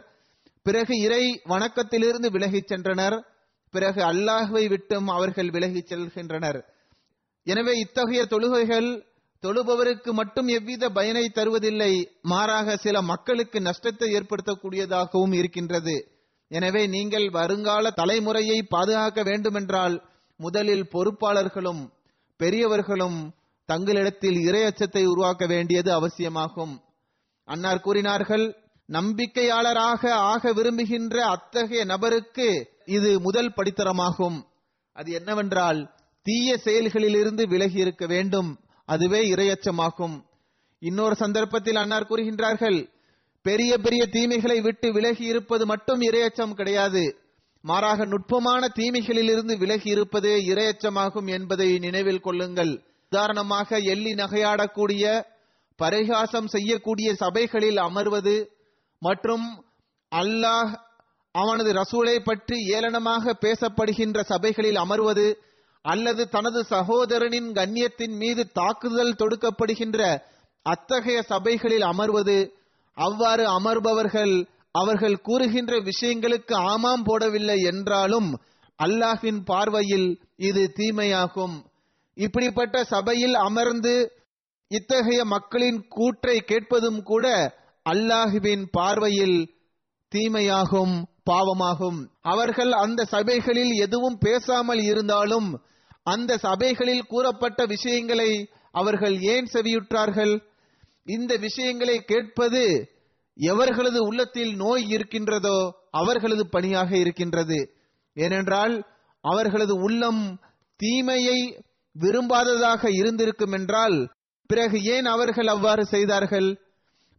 [0.65, 3.17] பிறகு இறை வணக்கத்திலிருந்து விலகிச் சென்றனர்.
[3.73, 6.59] பிறகு அல்லாஹுவை விட்டும் அவர்கள் விலகிச் செல்கின்றனர்.
[7.47, 8.89] எனவே இத்தகைய தொழுகைகள்
[9.43, 11.93] தொழுபவருக்கு மட்டும் எவ்வித பயனை தருவதில்லை.
[12.21, 15.95] மாறாக சில மக்களுக்கு நஷ்டத்தை ஏற்படுத்தக்கூடியதாகவும் இருக்கின்றது.
[16.51, 19.95] எனவே நீங்கள் வருங்கால தலைமுறையை பாதுகாக்க வேண்டுமென்றால்
[20.39, 21.81] முதலில் பொறுப்பாளர்களும்
[22.41, 23.19] பெரியவர்களும்
[23.69, 26.73] தங்களிடத்தில் இரையச்சத்தை உருவாக்க வேண்டியது அவசியமாகும்.
[27.47, 28.45] அன்னார் கூறினார்கள்
[28.89, 32.47] நம்பிக்கையாளராக ஆக விரும்புகின்ற அத்தகைய நபருக்கு
[32.85, 34.37] இது முதல் படித்தரமாகும்.
[34.93, 35.79] அது என்னவென்றால்
[36.25, 38.49] தீய செயல்களிலிருந்து விலகி இருக்க வேண்டும்.
[38.85, 40.17] அதுவே இரையச்சமாகும்.
[40.81, 42.79] இன்னொரு சந்தர்ப்பத்தில் அன்னார் கூறுகின்றார்கள்
[43.45, 47.03] பெரிய பெரிய தீமைகளை விட்டு விலகி இருப்பது மட்டும் இரையச்சம் கிடையாது.
[47.63, 52.71] மாறாக நுட்பமான தீமைகளிலிருந்து விலகி இருப்பதே இரையச்சமாகும் என்பதை நினைவில் கொள்ளுங்கள்.
[53.11, 55.03] உதாரணமாக எள்ளி நகையாடக்கூடிய
[55.79, 58.35] பரிகாசம் செய்யக்கூடிய சபைகளில் அமர்வது
[59.01, 59.45] மற்றும்
[60.11, 60.71] அல்லாஹ்
[61.35, 65.27] அவனது ரசூலை பற்றி ஏளனமாக பேசப்படுகின்ற சபைகளில் அமர்வது
[65.85, 69.99] அல்லது தனது சகோதரனின் கண்ணியத்தின் மீது தாக்குதல் தொடுக்கப்படுகின்ற
[70.65, 72.37] அத்தகைய சபைகளில் அமர்வது.
[72.97, 74.33] அவ்வாறு அமர்பவர்கள்
[74.75, 78.29] அவர்கள் கூறுகின்ற விஷயங்களுக்கு ஆமாம் போடவில்லை என்றாலும்
[78.79, 81.55] அல்லாஹின் பார்வையில் இது தீமையாகும்.
[82.17, 83.95] இப்படிப்பட்ட சபையில் அமர்ந்து
[84.71, 87.25] இத்தகைய மக்களின் கூற்றை கேட்பதும் கூட
[87.85, 89.39] அல்லாஹுவின் பார்வையில்
[90.11, 90.95] தீமையாகும்
[91.29, 91.99] பாவமாகும்.
[92.21, 95.49] அவர்கள் அந்த சபைகளில் எதுவும் பேசாமல் இருந்தாலும்
[96.03, 98.31] அந்த சபைகளில் கூறப்பட்ட விஷயங்களை
[98.71, 100.33] அவர்கள் ஏன் செவியுற்றார்கள்?
[101.05, 102.63] இந்த விஷயங்களை கேட்பது
[103.41, 105.57] எவர்களது உள்ளத்தில் நோய் இருக்கின்றதோ
[105.91, 107.59] அவர்களது பணியாக இருக்கின்றது.
[108.13, 108.75] ஏனென்றால்
[109.23, 110.39] அவர்களது உள்ளம்
[110.79, 111.39] தீமையை
[111.95, 113.97] விரும்பாததாக இருந்திருக்கும் என்றால்
[114.47, 116.49] பிறகு ஏன் அவர்கள் அவ்வாறு செய்தார்கள்?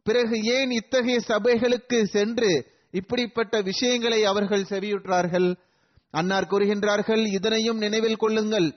[0.06, 2.50] பிறகு ஏன் இத்தகைய சபைகளுக்கு சென்று
[2.90, 5.48] இப்படிப்பட்ட விஷயங்களை அவர்கள் செவியுற்றார்கள்?
[6.10, 8.68] அன்னார் கூறுகின்றார்கள் இதனையும் நினைவில் கொள்ளுங்கள்.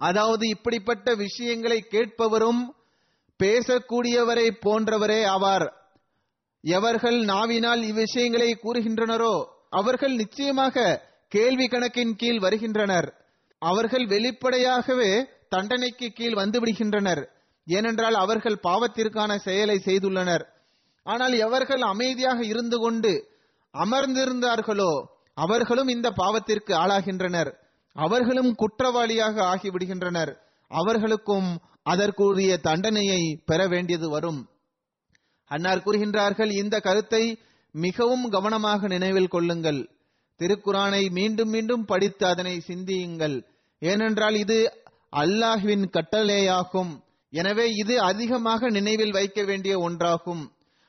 [0.00, 2.62] அதாவது இப்படிப்பட்ட விஷயங்களை கேட்பவரும்
[3.40, 5.66] பேசக்கூடியவரை போன்றவரே ஆவார்.
[6.66, 9.34] எவர்கள் நாவினால் இவ்விஷயங்களை கூறுகின்றனரோ
[9.70, 13.08] அவர்கள் நிச்சயமாக கேள்வி கணக்கின் கீழ் வருகின்றனர்.
[13.58, 15.10] அவர்கள் வெளிப்படையாகவே
[15.48, 17.22] தண்டனைக்கு கீழ் வந்து விடுகின்றனர்
[17.66, 20.44] ஏனென்றால் அவர்கள் பாவத்திற்கான செயலை செய்துள்ளனர்.
[21.02, 23.12] ஆனால் எவர்கள் அமைதியாக இருந்து கொண்டு
[23.74, 24.92] அமர்ந்திருந்தார்களோ
[25.34, 27.50] அவர்களும் இந்த பாவத்திற்கு ஆளாகின்றனர்.
[27.96, 30.32] அவர்களும் குற்றவாளியாக ஆகிவிடுகின்றனர்.
[30.70, 31.48] அவர்களுக்கும்
[31.82, 34.40] அதற்குரிய தண்டனையை பெற வேண்டியது வரும்.
[35.50, 37.24] அன்னார் கூறுகின்றார்கள் இந்த கருத்தை
[37.74, 39.80] மிகவும் கவனமாக நினைவில் கொள்ளுங்கள்.
[40.40, 43.36] திருக்குரானை மீண்டும் மீண்டும் படித்து அதனை சிந்தியுங்கள்.
[43.82, 44.58] ஏனென்றால் இது
[45.12, 46.92] அல்லாஹ்வின் கட்டளையாகும்.
[47.32, 50.42] எனவே இது அதிகமாக நினைவில் வைக்க வேண்டிய ஒன்றாகும்.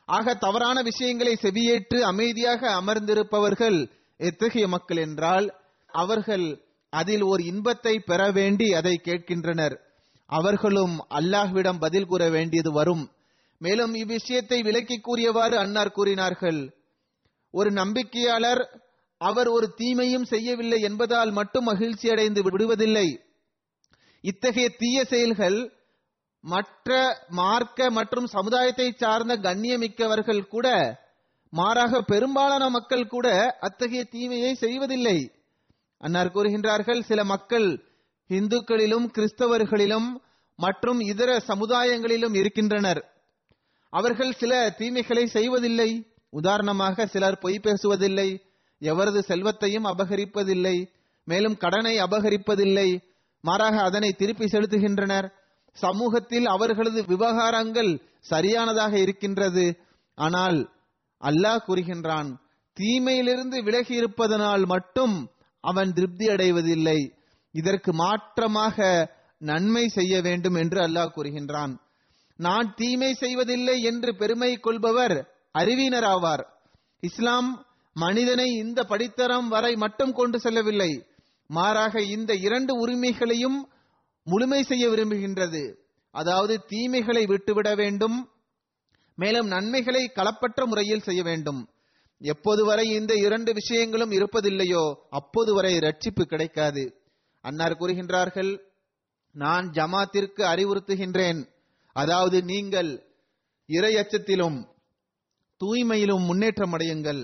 [0.08, 3.80] ஆக தவறான விஷயங்களை செவியேற்று அமைதியாக அமர்ந்திருப்பவர்கள்
[4.20, 5.48] எத்தகைய மக்கள் என்றால்
[5.94, 6.46] அவர்கள்
[6.94, 9.76] அதில் ஒரு இன்பத்தை பெற வேண்டி அதை கேட்கின்றனர்.
[10.30, 13.04] அவர்களும் அல்லாஹ்விடம் பதில் கூற வேண்டியது வரும்.
[13.58, 16.60] மேலும் இவ்விஷயத்தை விளக்கி கூறியவாறு அன்னார் கூறினார்கள்
[17.54, 18.62] ஒரு நம்பிக்கையாளர்
[19.22, 23.08] அவர் ஒரு தீமையும் செய்யவில்லை என்பதால் மட்டும் மகிழ்ச்சி அடைந்து விடுவதில்லை.
[24.24, 25.58] இத்தகைய தீய செயல்கள்
[26.44, 26.92] மற்ற
[27.30, 30.68] மார்க்க மற்றும் சமுதாயத்தை சார்ந்த கண்ணியமிக்கவர்கள் கூட
[31.54, 33.28] மாறாக பெரும்பாலான மக்கள் கூட
[33.60, 35.18] அத்தகைய தீமையை செய்வதில்லை.
[35.98, 37.68] அன்னார் கூறுகின்றார்கள் சில மக்கள்
[38.30, 40.10] இந்துக்களிலும் கிறிஸ்தவர்களிலும்
[40.60, 43.02] மற்றும் இதர சமுதாயங்களிலும் இருக்கின்றனர்.
[44.00, 45.90] அவர்கள் சில தீமைகளை செய்வதில்லை.
[46.30, 48.30] உதாரணமாக சிலர் பொய் பேசுவதில்லை.
[48.82, 50.78] எவரது செல்வத்தையும் அபகரிப்பதில்லை.
[51.28, 52.90] மேலும் கடனை அபகரிப்பதில்லை.
[53.44, 55.28] மாறாக அதனை திருப்பி செலுத்துகின்றனர்.
[55.78, 57.92] சமூகத்தில் அவர்களது விவகாரங்கள்
[58.32, 59.66] சரியானதாக இருக்கின்றது.
[60.18, 60.60] ஆனால்
[61.22, 62.30] அல்லாஹ் கூறுகின்றான்
[62.78, 65.16] தீமையிலிருந்து விலகி இருப்பதனால் மட்டும்
[65.64, 67.00] அவன் திருப்தி அடைவதில்லை.
[67.54, 68.78] இதற்கு மாற்றமாக
[69.42, 71.74] நன்மை செய்ய வேண்டும் என்று அல்லாஹ் கூறுகின்றான்.
[72.38, 75.18] நான் தீமை செய்வதில்லை என்று பெருமை கொள்பவர்
[75.52, 76.44] அறிவினர் ஆவார்
[77.00, 81.06] இஸ்லாம் மனிதனை இந்த படித்தரம் வரை மட்டும் கொண்டு செல்லவில்லை.
[81.50, 83.70] மாறாக இந்த இரண்டு உரிமைகளையும்
[84.24, 85.64] முழுமை செய்ய விரும்புகின்றது.
[86.12, 88.30] அதாவது தீமைகளை விட்டுவிட வேண்டும்.
[89.16, 91.70] மேலும் நன்மைகளை களப்பற்ற முறையில் செய்ய வேண்டும்.
[92.22, 96.84] எப்போது வரை இந்த இரண்டு விஷயங்களும் இருப்பதில்லையோ அப்போது வரை ரட்சிப்பு கிடைக்காது.
[97.42, 98.52] அன்னார் கூறுகின்றார்கள்
[99.36, 101.42] நான் ஜமாத்திற்கு அறிவுறுத்துகின்றேன்.
[102.02, 102.92] அதாவது நீங்கள்
[103.70, 104.58] இறை அச்சத்திலும்
[105.62, 107.22] தூய்மையிலும் முன்னேற்றம் அடையுங்கள்.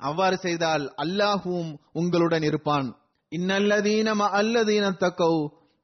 [0.00, 1.70] அவ்வாறு செய்தால் அல்லாஹுவும்
[2.00, 2.88] உங்களுடன் இருப்பான்.
[3.32, 4.08] இன்னல்லதீன
[4.40, 5.34] அல்லதீன தக்கௌ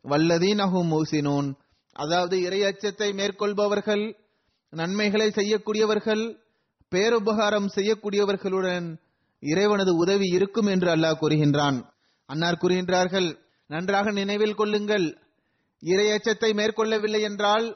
[0.04, 1.48] வல்லதீனஹும் மூசினோன்
[1.96, 4.04] அதாவது இறை அச்சத்தை மேற்கொள்பவர்கள்
[4.72, 6.24] நன்மைகளை செய்யக்கூடியவர்கள்
[6.92, 8.86] பேருபகாரம் செய்யக்கூடியவர்களுடன்
[9.42, 11.78] இறைவனது உதவி இருக்கும் என்று அல்லாஹ் கூறுகின்றான்.
[12.28, 13.28] அன்னார் கூறுகின்றார்கள்
[13.70, 15.06] நன்றாக நினைவில் கொள்ளுங்கள்.
[15.82, 17.66] இரையச்சத்தை மேற்கொள்ளவில்லை என்றால்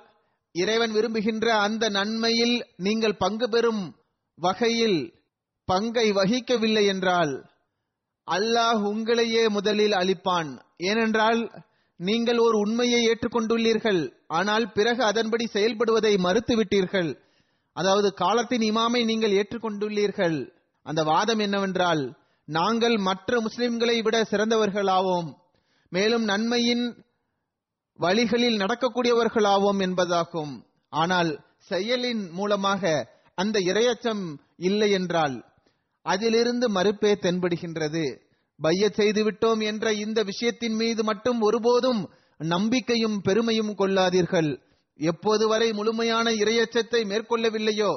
[0.55, 3.83] இறைவன் விரும்புகின்ற அந்த நன்மையில் நீங்கள் பங்கு பெறும்
[4.39, 5.01] வகையில்
[5.69, 7.35] பங்கை வகிக்கவில்லை என்றால்
[8.29, 11.41] அல்லாஹ் உங்களையே முதலில் அளிப்பான் ஏனென்றால்
[12.01, 14.01] நீங்கள் ஒரு உண்மையை ஏற்றுக்கொண்டுள்ளீர்கள்.
[14.29, 17.11] ஆனால் பிறகு அதன்படி செயல்படுவதை மறுத்துவிட்டீர்கள்.
[17.77, 20.39] அதாவது காலத்தின் இமாமை நீங்கள் ஏற்றுக்கொண்டுள்ளீர்கள்.
[20.87, 22.03] அந்த வாதம் என்னவென்றால்
[22.49, 25.29] நாங்கள் மற்ற முஸ்லிம்களை விட சிறந்தவர்களாவோம்.
[25.93, 26.85] மேலும் நன்மையின்
[27.99, 30.53] வழிகளில் நடக்கக்கூடியவர்களாவோம் என்பதாகும்.
[30.93, 31.31] ஆனால்
[31.71, 32.83] செயலின் மூலமாக
[33.39, 34.23] அந்த இரையச்சம்
[34.69, 35.37] இல்லை என்றால்
[36.07, 38.05] அதிலிருந்து மறுப்பே தென்படுகின்றது.
[38.61, 42.01] பைய செய்து விட்டோம் என்ற இந்த விஷயத்தின் மீது மட்டும் ஒருபோதும்
[42.41, 44.51] நம்பிக்கையும் பெருமையும் கொள்ளாதீர்கள்.
[45.01, 47.93] எப்போது வரை முழுமையான இரையச்சத்தை மேற்கொள்ளவில்லையோ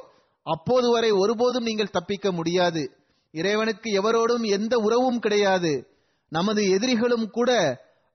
[0.45, 2.83] அப்போது வரை ஒருபோதும் நீங்கள் தப்பிக்க முடியாது.
[3.33, 5.73] இறைவனுக்கு எவரோடும் எந்த உறவும் கிடையாது.
[6.31, 7.51] நமது எதிரிகளும் கூட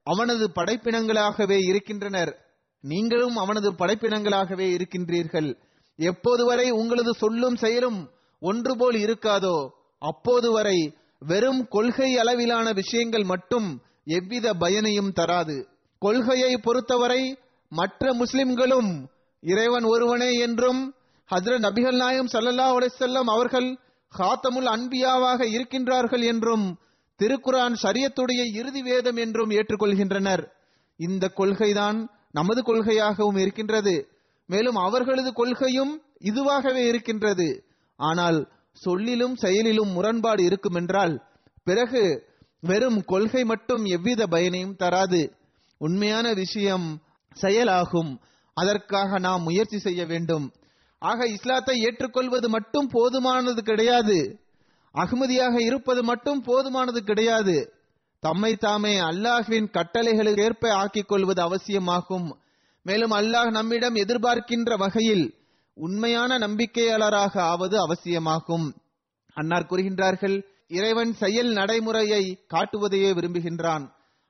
[0.07, 2.33] அவனது படைப்பினங்களாகவே இருக்கின்றனர்.
[2.85, 5.51] நீங்களும் அவனது படைப்பினங்களாகவே இருக்கின்றீர்கள்.
[5.99, 7.99] எப்போது வரை உங்களது சொல்லும் செயலும்
[8.43, 9.57] ஒன்று போல் இருக்காதோ
[10.03, 10.79] அப்போது வரை
[11.23, 13.69] வெறும் கொள்கை அளவிலான விஷயங்கள் மட்டும்
[14.19, 15.57] எவ்வித பயனையும் தராது.
[16.03, 17.23] கொள்கையை பொறுத்தவரை
[17.73, 18.91] மற்ற முஸ்லிம்களும்
[19.43, 20.83] இறைவன் ஒருவனே என்றும்
[21.31, 23.69] ஹஜ்ரத் நபிகள் நாயம் சல்லல்லா அலிசல்லம் அவர்கள்
[24.13, 26.67] ஹாத்தமுல் அன்பியாவாக இருக்கின்றார்கள் என்றும்
[27.23, 30.45] திருக்குரான் சரியத்துடைய இறுதி வேதம் என்றும் ஏற்றுக்கொள்கின்றனர்.
[30.97, 34.09] இந்த கொள்கைதான் நமது கொள்கையாகவும் இருக்கின்றது.
[34.47, 37.65] மேலும் அவர்களது கொள்கையும் இதுவாகவே இருக்கின்றது.
[37.97, 41.21] ஆனால் சொல்லிலும் செயலிலும் முரண்பாடு இருக்குமென்றால்
[41.65, 42.03] பிறகு
[42.61, 45.33] வெறும் கொள்கை மட்டும் எவ்வித பயனையும் தராது.
[45.79, 47.03] உண்மையான விஷயம்
[47.33, 48.21] செயலாகும்.
[48.55, 50.53] அதற்காக நாம் முயற்சி செய்ய வேண்டும்.
[50.99, 54.41] ஆக இஸ்லாத்தை ஏற்றுக்கொள்வது மட்டும் போதுமானது கிடையாது.
[54.97, 57.73] அகமதியாக இருப்பது மட்டும் போதுமானது கிடையாது.
[58.21, 62.29] தம்மை தாமே அல்லாஹ்வின் கட்டளைகளுக்கு ஏற்ப ஆக்கிக் கொள்வது அவசியமாகும்.
[62.83, 65.35] மேலும் அல்லாஹ் நம்மிடம் எதிர்பார்க்கின்ற வகையில்
[65.75, 68.75] உண்மையான நம்பிக்கையாளராக ஆவது அவசியமாகும்.
[69.35, 70.37] அன்னார் கூறுகின்றார்கள்
[70.69, 72.23] இறைவன் செயல் நடைமுறையை
[72.55, 73.85] காட்டுவதையே விரும்புகின்றான்.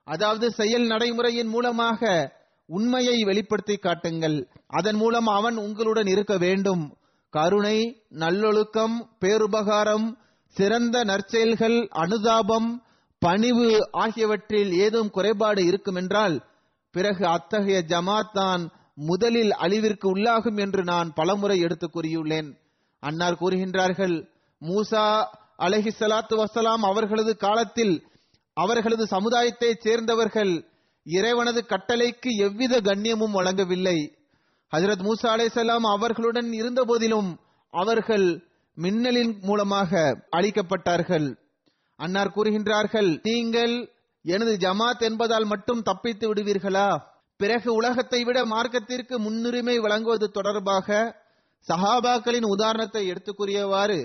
[0.05, 2.33] அதாவது செயல் நடைமுறையின் மூலமாக
[2.67, 4.49] உண்மையை வெளிப்படுத்தி காட்டுங்கள்.
[4.67, 6.97] அதன் மூலம் அவன் உங்களுடன் இருக்க வேண்டும்.
[7.31, 10.07] கருணை நல்லொழுக்கம் பேருபகாரம்
[10.57, 12.68] சிறந்த நற்செயல்கள் அனுதாபம்
[13.22, 16.36] பணிவு ஆகியவற்றில் ஏதும் குறைபாடு இருக்குமென்றால்
[16.94, 18.62] பிறகு அத்தகைய ஜமாத் தான்
[19.09, 22.48] முதலில் அழிவிற்கு உள்ளாகும் என்று நான் பலமுறை எடுத்து கூறியுள்ளேன்.
[23.02, 24.14] அன்னார் கூறுகின்றார்கள்
[24.62, 25.07] மூசா
[25.59, 27.94] அலஹி சலாத்து வசலாம் அவர்களது காலத்தில்
[28.57, 30.52] அவர்களது சமுதாயத்தைச் சேர்ந்தவர்கள்
[31.07, 33.98] இறைவனது கட்டளைக்கு எவ்வித கண்ணியமும் வழங்கவில்லை.
[34.72, 37.30] ஹசரத் மூசா அலைசலாம் அவர்களுடன் இருந்த போதிலும்
[37.74, 38.28] அவர்கள்
[38.77, 40.01] மின்னலின் மூலமாக
[40.37, 41.29] அழிக்கப்பட்டார்கள்.
[41.99, 43.74] அன்னார் கூறுகின்றார்கள் நீங்கள்
[44.24, 46.89] எனது ஜமாத் என்பதால் மட்டும் தப்பித்து விடுவீர்களா?
[47.37, 50.89] பிறகு உலகத்தை விட மார்க்கத்திற்கு முன்னுரிமை வழங்குவது தொடர்பாக
[51.66, 53.99] சஹாபாக்களின் உதாரணத்தை எடுத்து கூறியவாறு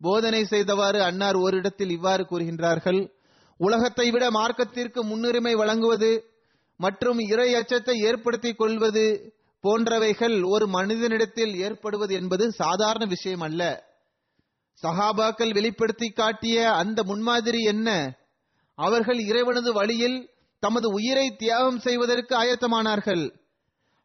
[0.00, 3.00] போதனை செய்தவாறு அன்னார் ஓரிடத்தில் இவ்வாறு கூறுகின்றார்கள்
[3.60, 6.10] உலகத்தை விட மார்க்கத்திற்கு முன்னுரிமை வழங்குவது
[6.80, 9.04] மற்றும் இறை அச்சத்தை ஏற்படுத்திக் கொள்வது
[9.64, 13.62] போன்றவைகள் ஒரு மனிதனிடத்தில் ஏற்படுவது என்பது சாதாரண விஷயம் அல்ல
[14.82, 18.16] சஹாபாக்கள் வெளிப்படுத்தி காட்டிய அந்த முன்மாதிரி என்ன?
[18.74, 20.30] அவர்கள் இறைவனது வழியில்
[20.62, 23.24] தமது உயிரை தியாகம் செய்வதற்கு ஆயத்தமானார்கள்.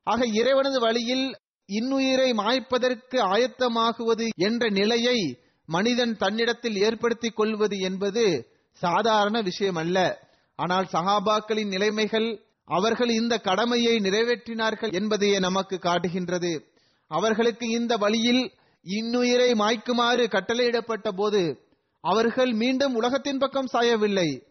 [0.04, 1.26] ஆக இறைவனது வழியில்
[1.70, 5.18] இன்னுயிரை மாய்ப்பதற்கு ஆயத்தமாகுவது என்ற நிலையை
[5.66, 8.24] மனிதன் தன்னிடத்தில் ஏற்படுத்திக் கொள்வது என்பது
[8.74, 9.98] சாதாரண விஷயம் அல்ல
[10.56, 12.30] ஆனால் சஹாபாக்களின் நிலைமைகள்
[12.66, 16.52] அவர்கள் இந்த கடமையை நிறைவேற்றினார்கள் என்பதையே நமக்கு காட்டுகின்றது.
[17.12, 18.44] அவர்களுக்கு இந்த வழியில்
[18.84, 21.70] இன்னுயிரை மாய்க்குமாறு கட்டளையிடப்பட்ட போது
[22.02, 24.44] அவர்கள் மீண்டும் உலகத்தின் பக்கம் சாயவில்லை.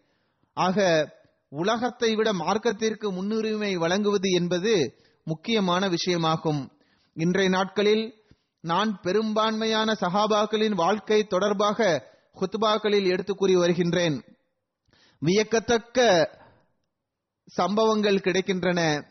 [0.53, 1.07] ஆக
[1.49, 6.69] உலகத்தை விட மார்க்கத்திற்கு முன்னுரிமை வழங்குவது என்பது முக்கியமான விஷயமாகும்.
[7.13, 8.15] இன்றைய நாட்களில்
[8.61, 12.09] நான் பெரும்பான்மையான சஹாபாக்களின் வாழ்க்கை தொடர்பாக
[12.39, 14.23] ஹுத்பாக்களில் எடுத்து கூறி வருகின்றேன்.
[15.19, 16.29] வியக்கத்தக்க
[17.47, 19.03] சம்பவங்கள் கிடைக்கின்றன.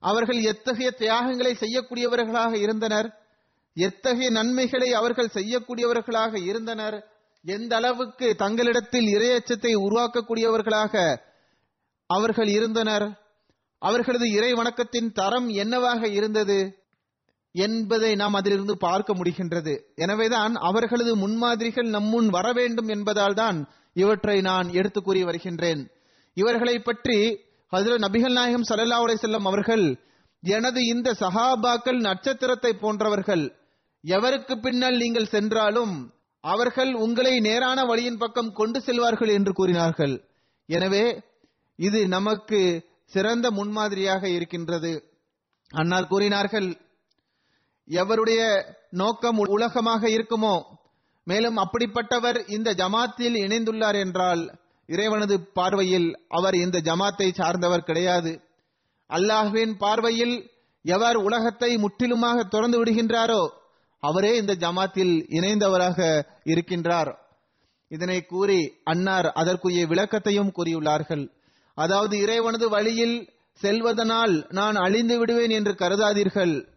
[0.00, 3.26] அவர்கள் எத்தகைய தியாகங்களை செய்யக்கூடியவர்களாக இருந்தனர்?
[3.86, 6.96] எத்தகைய நன்மைகளை அவர்கள் செய்யக்கூடியவர்களாக இருந்தனர்?
[7.44, 10.94] எந்த அளவுக்கு தங்களிடத்தில் இரையச்சத்தை உருவாக்கக்கூடியவர்களாக
[12.10, 13.06] அவர்கள் இருந்தனர்?
[13.82, 16.58] அவர்களது இறை வணக்கத்தின் தரம் என்னவாக இருந்தது
[17.54, 19.74] என்பதை நாம் அதிலிருந்து பார்க்க முடிகின்றது.
[19.94, 23.58] எனவேதான் அவர்களது முன்மாதிரிகள் நம்முன் வர வேண்டும் என்பதால் தான்
[23.92, 25.82] இவற்றை நான் எடுத்து கூறி வருகின்றேன்.
[26.36, 27.18] இவர்களை பற்றி
[27.72, 29.86] ஹசரத் நபிகள் நாயகம் சல்லா செல்லம் அவர்கள்
[30.42, 33.44] எனது இந்த சஹாபாக்கள் நட்சத்திரத்தை போன்றவர்கள்
[34.04, 35.94] எவருக்கு பின்னால் நீங்கள் சென்றாலும்
[36.44, 40.14] அவர்கள் உங்களை நேரான வழியின் பக்கம் கொண்டு செல்வார்கள் என்று கூறினார்கள்.
[40.68, 41.04] எனவே
[41.78, 42.60] இது நமக்கு
[43.12, 44.92] சிறந்த முன்மாதிரியாக இருக்கின்றது.
[45.70, 46.68] அன்னார் கூறினார்கள்
[47.88, 48.40] எவருடைய
[49.02, 50.54] நோக்கம் உலகமாக இருக்குமோ
[51.26, 54.42] மேலும் அப்படிப்பட்டவர் இந்த ஜமாத்தில் இணைந்துள்ளார் என்றால்
[54.88, 58.32] இறைவனது பார்வையில் அவர் இந்த ஜமாத்தை சார்ந்தவர் கிடையாது.
[59.10, 60.36] அல்லாஹுவின் பார்வையில்
[60.84, 63.42] எவர் உலகத்தை முற்றிலுமாக திறந்து விடுகின்றாரோ
[64.00, 67.14] அவரே இந்த ஜமாத்தில் இணைந்தவராக இருக்கின்றார்.
[67.88, 71.30] இதனை கூறி அன்னார் அதற்குரிய விளக்கத்தையும் கூறியுள்ளார்கள்.
[71.74, 73.28] அதாவது இறைவனது வழியில்
[73.62, 76.76] செல்வதனால் நான் அழிந்து விடுவேன் என்று கருதாதீர்கள்.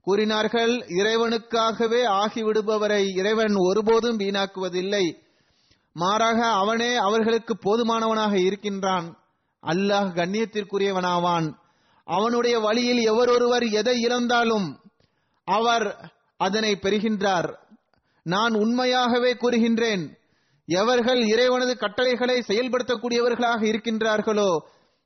[0.00, 5.12] கூறினார்கள் இறைவனுக்காகவே ஆகிவிடுபவரை இறைவன் ஒருபோதும் வீணாக்குவதில்லை.
[5.92, 9.18] மாறாக அவனே அவர்களுக்கு போதுமானவனாக இருக்கின்றான்.
[9.62, 11.52] அல்லாஹ் கண்ணியத்திற்குரியவனாவான்.
[12.04, 14.80] அவனுடைய வழியில் எவரொருவர் எதை இழந்தாலும்
[15.44, 17.54] அவர் அதனை பெறுகின்றார்.
[18.22, 20.16] நான் உண்மையாகவே கூறுகின்றேன்.
[20.68, 24.50] எவர்கள் இறைவனது கட்டளைகளை செயல்படுத்தக்கூடியவர்களாக இருக்கின்றார்களோ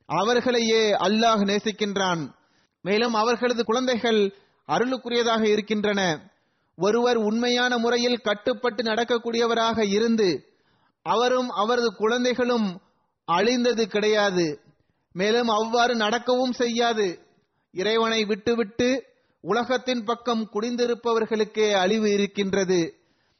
[0.05, 2.33] அவர்களையே அல்லாஹ் நேசிக்கின்றான்.
[2.81, 4.33] மேலும் அவர்களது குழந்தைகள்
[4.67, 6.01] அருளுக்குரியதாக இருக்கின்றன.
[6.77, 10.29] ஒருவர் உண்மையான முறையில் கட்டுப்பட்டு நடக்கக்கூடியவராக இருந்து
[11.01, 12.81] அவரும் அவரது குழந்தைகளும்
[13.25, 14.59] அழிந்தது கிடையாது.
[15.13, 17.07] மேலும் அவ்வாறு நடக்கவும் செய்யாது.
[17.71, 18.89] இறைவனை விட்டுவிட்டு
[19.45, 22.95] உலகத்தின் பக்கம் குடிந்திருப்பவர்களுக்கே அழிவு இருக்கின்றது.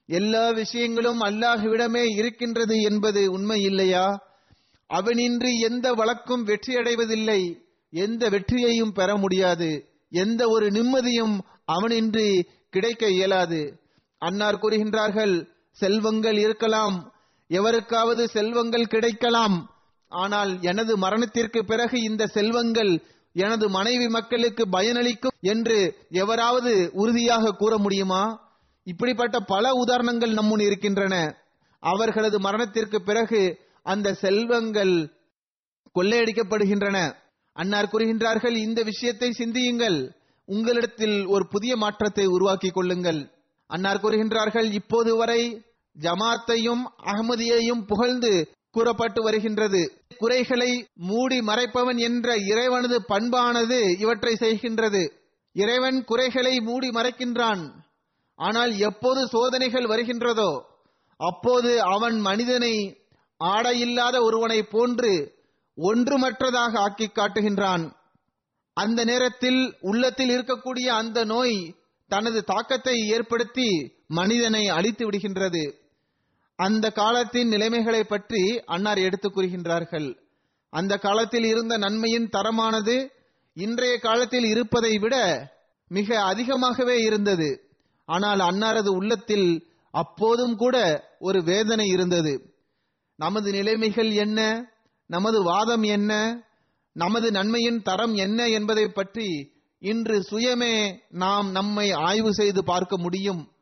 [0.05, 4.23] எல்லா விஷயங்களும் அல்லாஹ்விடமே இருக்கின்றது என்பது உண்மை இல்லையா?
[4.93, 7.61] அவனின்றி எந்த வழக்கும் வெற்றியடைவதில்லை.
[7.89, 9.87] எந்த வெற்றியையும் பெற முடியாது.
[10.09, 11.39] எந்த ஒரு நிம்மதியும்
[11.71, 13.79] அவனின்றி கிடைக்க இயலாது.
[14.17, 17.13] அன்னார் கூறுகின்றார்கள் செல்வங்கள் இருக்கலாம்.
[17.49, 19.71] எவருக்காவது செல்வங்கள் கிடைக்கலாம்.
[20.09, 23.03] ஆனால் எனது மரணத்திற்கு பிறகு இந்த செல்வங்கள்
[23.33, 28.23] எனது மனைவி மக்களுக்கு பயனளிக்கும் என்று எவராவது உறுதியாக கூற முடியுமா?
[28.83, 31.15] இப்படிப்பட்ட பல உதாரணங்கள் நம்முன் இருக்கின்றன.
[31.79, 34.95] அவர்களது மரணத்திற்கு பிறகு அந்த செல்வங்கள்
[35.95, 37.15] கொள்ளையடிக்கப்படுகின்றன.
[37.53, 39.97] அன்னார் கூறுகின்றார்கள் இந்த விஷயத்தை சிந்தியுங்கள்.
[40.45, 43.31] உங்களிடத்தில் ஒரு புதிய மாற்றத்தை உருவாக்கி கொள்ளுங்கள்.
[43.69, 45.65] அன்னார் கூறுகின்றார்கள் இப்போது வரை
[45.95, 49.81] ஜமாத்தையும் அகமதியையும் புகழ்ந்து கூறப்பட்டு வருகின்றது.
[50.17, 50.71] குறைகளை
[51.09, 55.03] மூடி மறைப்பவன் என்ற இறைவனது பண்பானது இவற்றை செய்கின்றது.
[55.55, 57.63] இறைவன் குறைகளை மூடி மறைக்கின்றான்.
[58.39, 60.51] ஆனால் எப்போது சோதனைகள் வருகின்றதோ
[61.19, 62.73] அப்போது அவன் மனிதனை
[63.41, 65.11] ஆடையில்லாத ஒருவனை போன்று
[65.77, 67.83] ஒன்றுமற்றதாக ஆக்கி காட்டுகின்றான்.
[68.77, 71.57] அந்த நேரத்தில் உள்ளத்தில் இருக்கக்கூடிய அந்த நோய்
[72.11, 73.69] தனது தாக்கத்தை ஏற்படுத்தி
[74.19, 75.63] மனிதனை அழித்து விடுகின்றது.
[76.55, 80.17] அந்த காலத்தின் நிலைமைகளை பற்றி அன்னார் எடுத்துக் கூறுகின்றார்கள்.
[80.69, 83.09] அந்த காலத்தில் இருந்த நன்மையின் தரமானது
[83.53, 85.47] இன்றைய காலத்தில் இருப்பதை விட
[85.87, 87.69] மிக அதிகமாகவே இருந்தது.
[88.05, 92.53] ஆனால் அன்னாரது உள்ளத்தில் அப்போதும் கூட ஒரு வேதனை இருந்தது.
[93.15, 94.71] நமது நிலைமைகள் என்ன?
[95.07, 96.43] நமது வாதம் என்ன?
[96.93, 103.52] நமது நன்மையின் தரம் என்ன என்பதை பற்றி இன்று சுயமே நாம் நம்மை ஆய்வு செய்து பார்க்க முடியும்.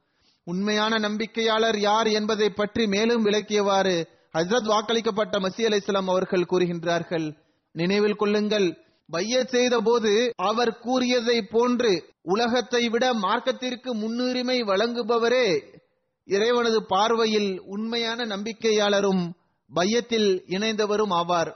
[0.44, 7.38] உண்மையான நம்பிக்கையாளர் யார் என்பதை பற்றி மேலும் விளக்கியவாறு ஹஜ்ரத் வாக்களிக்கப்பட்ட மசி அலை அவர்கள் கூறுகின்றார்கள்.
[7.72, 15.78] நினைவில் கொள்ளுங்கள் பைய செய்த போது அவர் கூறியதை போன்று உலகத்தை விட மார்க்கத்திற்கு முன்னுரிமை வழங்குபவரே
[16.26, 19.32] இறைவனது பார்வையில் உண்மையான நம்பிக்கையாளரும்
[19.74, 21.52] பையத்தில் இணைந்தவரும் ஆவார்.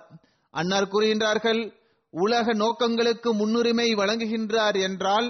[0.52, 1.74] அன்னார் கூறுகின்றார்கள்
[2.10, 5.28] உலக நோக்கங்களுக்கு முன்னுரிமை வழங்குகின்றார் என்றால்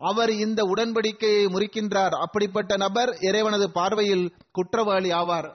[0.00, 2.14] அவர் இந்த உடன்படிக்கையை முறிக்கின்றார்.
[2.24, 5.48] அப்படிப்பட்ட நபர் இறைவனது பார்வையில் குற்றவாளி ஆவார்.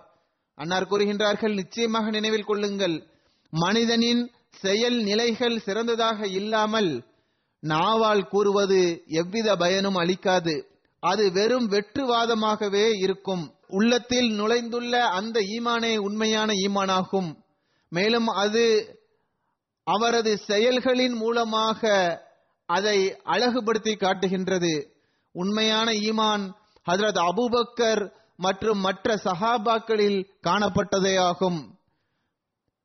[0.57, 2.95] அன்னார் கூறுகின்றார்கள் நிச்சயமாக நினைவில் கொள்ளுங்கள்.
[3.53, 4.21] மனிதனின்
[4.61, 6.91] செயல் நிலைகள் சிறந்ததாக இல்லாமல்
[7.63, 10.55] நாவால் கூறுவது எவ்வித பயனும் அளிக்காது.
[11.03, 13.43] அது வெறும் வெற்றுவாதமாகவே இருக்கும்.
[13.67, 17.29] உள்ளத்தில் நுழைந்துள்ள அந்த ஈமானே உண்மையான ஈமானாகும்.
[17.91, 18.65] மேலும் அது
[19.87, 21.81] அவரது செயல்களின் மூலமாக
[22.65, 24.87] அதை அழகுபடுத்தி காட்டுகின்றது.
[25.31, 26.43] உண்மையான ஈமான்
[26.91, 31.77] ஹஜரத் அபூபக்கர் மற்றும் மற்ற சஹாபாக்களில் காணப்பட்டதே ஆகும்.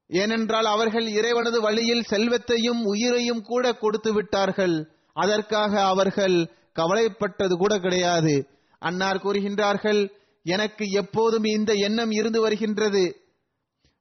[0.07, 4.91] ஏனென்றால் அவர்கள் இறைவனது வழியில் செல்வத்தையும் உயிரையும் கூட கொடுத்து விட்டார்கள்.
[5.12, 8.49] அதற்காக அவர்கள் கவலைப்பட்டது கூட கிடையாது.
[8.78, 10.11] அன்னார் கூறுகின்றார்கள்
[10.43, 13.16] எனக்கு எப்போதும் இந்த எண்ணம் இருந்து வருகின்றது.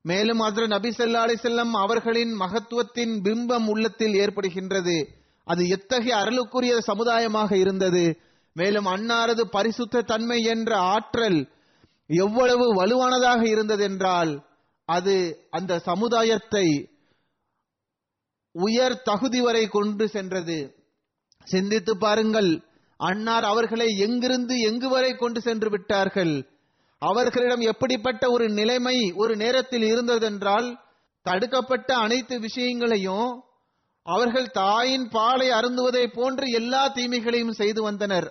[0.01, 4.97] மேலும் அதிர நபி ஸல்லல்லாஹு அலைஹி செல்லம் அவர்களின் மகத்துவத்தின் பிம்பம் உள்ளத்தில் ஏற்படுகின்றது.
[5.49, 8.03] அது எத்தகைய அருளுக்குரிய சமுதாயமாக இருந்தது?
[8.55, 11.39] மேலும் அன்னாரது பரிசுத்த தன்மை என்ற ஆற்றல்
[12.09, 14.31] எவ்வளவு வலுவானதாக இருந்தது என்றால்
[14.89, 15.15] அது
[15.49, 16.65] அந்த சமுதாயத்தை
[18.55, 20.59] உயர் தகுதி வரை கொண்டு சென்றது.
[21.47, 22.51] சிந்தித்து பாருங்கள்
[22.99, 26.33] அன்னார் அவர்களை எங்கிருந்து எங்கு வரை கொண்டு சென்று விட்டார்கள்?
[27.01, 30.67] அவர்களிடம் எப்படிப்பட்ட ஒரு நிலைமை ஒரு நேரத்தில் இருந்ததென்றால்
[31.25, 33.29] தடுக்கப்பட்ட அனைத்து விஷயங்களையும்
[34.05, 38.27] அவர்கள் தாயின் பாலை அருந்துவதை போன்று எல்லா தீமைகளையும் செய்து வந்தனர்.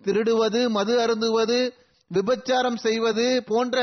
[0.00, 1.58] திருடுவது மது அருந்துவது
[2.10, 3.78] விபச்சாரம் செய்வது போன்ற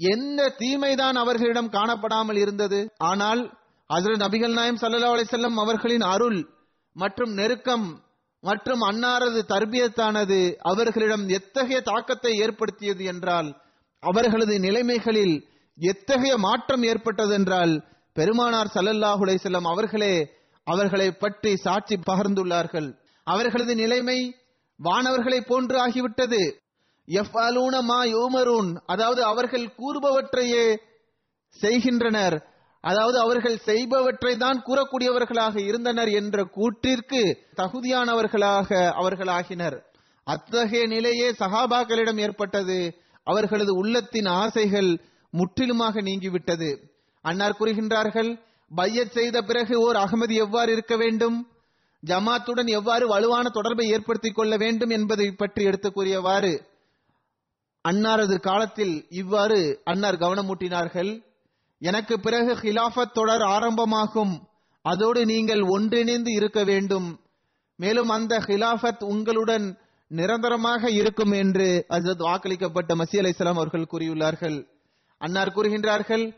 [0.00, 2.80] எந்த தீமைதான் அவர்களிடம் காணப்படாமல் இருந்தது.
[2.98, 3.42] ஆனால்
[3.90, 6.40] அதில் நபிகள் நாயம் சல்லா அலிசல்லம் அவர்களின் அருள்
[6.96, 7.86] மற்றும் நெருக்கம்
[8.42, 13.48] மற்றும் அன்னாரது தர்பியத்தானது அவர்களிடம் எத்தகைய தாக்கத்தை ஏற்படுத்தியது என்றால்
[14.02, 15.36] அவர்களது நிலைமைகளில்
[15.78, 17.72] எத்தகைய மாற்றம் ஏற்பட்டது என்றால்
[18.16, 20.14] பெருமானார் சல்லல்லாஹு செல்லம் அவர்களே
[20.72, 22.88] அவர்களை பற்றி சாட்சி பகர்ந்துள்ளார்கள்.
[23.26, 24.18] அவர்களது நிலைமை
[24.80, 26.42] வானவர்களை போன்று ஆகிவிட்டது.
[27.08, 28.70] எஃப் அலூனமா யோமரூன்.
[28.86, 30.64] அதாவது அவர்கள் கூறுபவற்றையே
[31.56, 32.36] செய்கின்றனர்.
[32.84, 37.22] அதாவது அவர்கள் செய்பவற்றை தான் கூறக்கூடியவர்களாக இருந்தனர் என்ற கூற்றிற்கு
[37.60, 38.68] தகுதியானவர்களாக
[39.00, 39.76] அவர்கள் ஆகினர்
[40.26, 42.78] அத்தகைய நிலையே சகாபாக்களிடம் ஏற்பட்டது.
[43.26, 44.90] அவர்களது உள்ளத்தின் ஆசைகள்
[45.32, 46.68] முற்றிலுமாக நீங்கிவிட்டது.
[47.24, 48.30] அன்னார் கூறுகின்றார்கள்
[48.74, 51.48] பையத் செய்த பிறகு ஓர் அகமதி எவ்வாறு இருக்க வேண்டும்?
[52.06, 56.66] ஜமாத்துடன் எவ்வாறு வலுவான தொடர்பை ஏற்படுத்திக் கொள்ள வேண்டும் என்பதை பற்றி எடுத்து கூறியவாறு
[57.88, 61.24] அன்னாரது காலத்தில் இவ்வாறு அன்னார் கவனமூட்டினார்கள்
[61.78, 64.46] எனக்கு பிறகு ஹிலாஃபத் தொடர் ஆரம்பமாகும்.
[64.82, 67.20] அதோடு நீங்கள் ஒன்றிணைந்து இருக்க வேண்டும்.
[67.76, 74.66] மேலும் அந்த ஹிலாஃபத் உங்களுடன் நிரந்தரமாக இருக்கும் என்று அது வாக்களிக்கப்பட்ட மசி அலை அவர்கள் கூறியுள்ளார்கள்.
[75.18, 76.34] அன்னார் கூறுகின்றார்கள்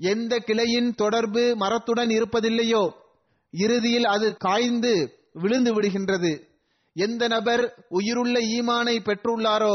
[0.00, 2.82] எந்த கிளையின் தொடர்பு மரத்துடன் இருப்பதில்லையோ?
[3.54, 4.92] இறுதியில் அது காய்ந்து
[5.32, 6.32] விழுந்து விடுகின்றது.
[6.96, 9.74] எந்த நபர் உயிருள்ள ஈமானை பெற்றுள்ளாரோ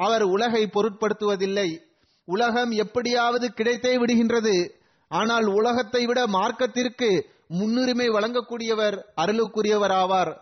[0.00, 1.68] அவர் உலகை பொருட்படுத்துவதில்லை.
[2.28, 4.56] உலகம் எப்படியாவது கிடைத்தே விடுகின்றது.
[5.10, 7.10] ஆனால் உலகத்தை விட மார்க்கத்திற்கு
[7.58, 10.32] முன்னுரிமை வழங்கக்கூடியவர் அருளுக்குரியவர் ஆவார்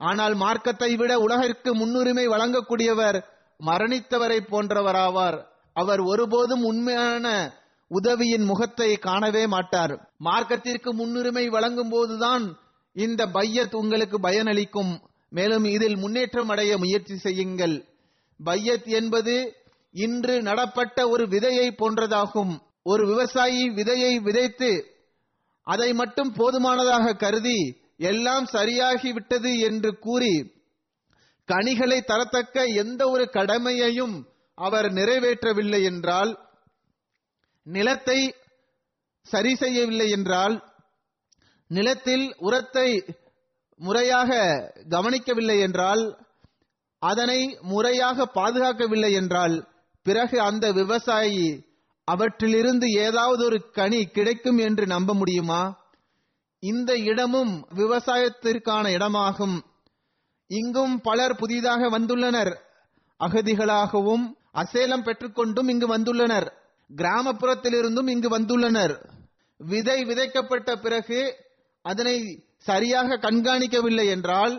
[0.00, 3.18] ஆனால் மார்க்கத்தை விட உலகிற்கு முன்னுரிமை வழங்கக்கூடியவர்
[3.60, 5.38] மரணித்தவரை போன்றவராவார்.
[5.76, 7.26] அவர் ஒருபோதும் உண்மையான
[7.92, 9.94] உதவியின் முகத்தை காணவே மாட்டார்.
[10.24, 12.44] மார்க்கத்திற்கு முன்னுரிமை வழங்கும் போதுதான்
[12.96, 14.92] இந்த பையத் உங்களுக்கு பயனளிக்கும்.
[15.30, 17.76] மேலும் இதில் முன்னேற்றம் அடைய முயற்சி செய்யுங்கள்.
[18.40, 19.34] பையத் என்பது
[19.92, 22.54] இன்று நடப்பட்ட ஒரு விதையை போன்றதாகும்.
[22.82, 24.70] ஒரு விவசாயி விதையை விதைத்து
[25.66, 27.58] அதை மட்டும் போதுமானதாக கருதி
[27.96, 30.34] எல்லாம் சரியாகிவிட்டது என்று கூறி
[31.48, 34.16] கனிகளை தரத்தக்க எந்த ஒரு கடமையையும்
[34.58, 36.32] அவர் நிறைவேற்றவில்லை என்றால்
[37.62, 38.34] நிலத்தை
[39.22, 40.54] சரி செய்யவில்லை என்றால்
[41.66, 43.18] நிலத்தில் உரத்தை
[43.76, 44.30] முறையாக
[44.88, 46.26] கவனிக்கவில்லை என்றால்
[46.98, 49.68] அதனை முறையாக பாதுகாக்கவில்லை என்றால்
[50.02, 51.64] பிறகு அந்த விவசாயி
[52.04, 55.62] அவற்றிலிருந்து ஏதாவது ஒரு கனி கிடைக்கும் என்று நம்ப முடியுமா?
[56.58, 59.56] இந்த இடமும் விவசாயத்திற்கான இடமாகும்.
[60.46, 62.52] இங்கும் பலர் புதிதாக வந்துள்ளனர்.
[63.20, 66.48] அகதிகளாகவும் அசேலம் பெற்றுக்கொண்டும் இங்கு வந்துள்ளனர்.
[66.90, 68.94] கிராமப்புறத்திலிருந்தும் இங்கு வந்துள்ளனர்.
[69.56, 71.20] விதை விதைக்கப்பட்ட பிறகு
[71.84, 72.16] அதனை
[72.58, 74.54] சரியாக கண்காணிக்கவில்லை என்றால்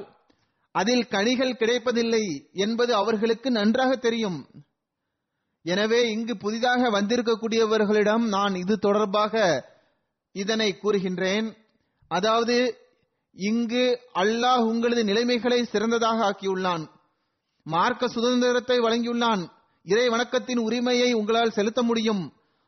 [0.72, 4.40] அதில் கனிகள் கிடைப்பதில்லை என்பது அவர்களுக்கு நன்றாக தெரியும்.
[5.66, 9.36] எனவே இங்கு புதிதாக வந்திருக்கக்கூடியவர்களிடம் நான் இது தொடர்பாக
[10.32, 11.48] இதனை கூறுகின்றேன்.
[12.08, 12.56] அதாவது
[13.36, 13.84] இங்கு
[14.16, 16.84] அல்லாஹ் உங்களது நிலைமைகளை சிறந்ததாக ஆக்கியுள்ளான்.
[17.66, 19.44] மார்க்க சுதந்திரத்தை வழங்கியுள்ளான்.
[19.86, 22.22] இறை வணக்கத்தின் உரிமையை உங்களால் செலுத்த முடியும்.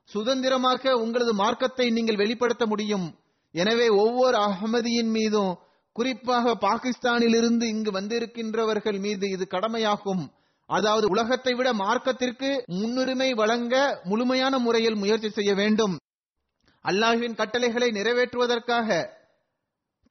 [0.10, 3.06] சுதந்திரமாக உங்களது மார்க்கத்தை நீங்கள் வெளிப்படுத்த முடியும்.
[3.56, 5.52] எனவே ஒவ்வொரு அகமதியின் மீதும்
[5.92, 10.24] குறிப்பாக பாகிஸ்தானிலிருந்து இங்கு வந்திருக்கின்றவர்கள் மீது இது கடமையாகும்.
[10.70, 12.50] அதாவது உலகத்தை விட மார்க்கத்திற்கு
[12.80, 15.96] முன்னுரிமை வழங்க முழுமையான முறையில் முயற்சி செய்ய வேண்டும்.
[16.86, 18.90] அல்லாஹ்வின் கட்டளைகளை நிறைவேற்றுவதற்காக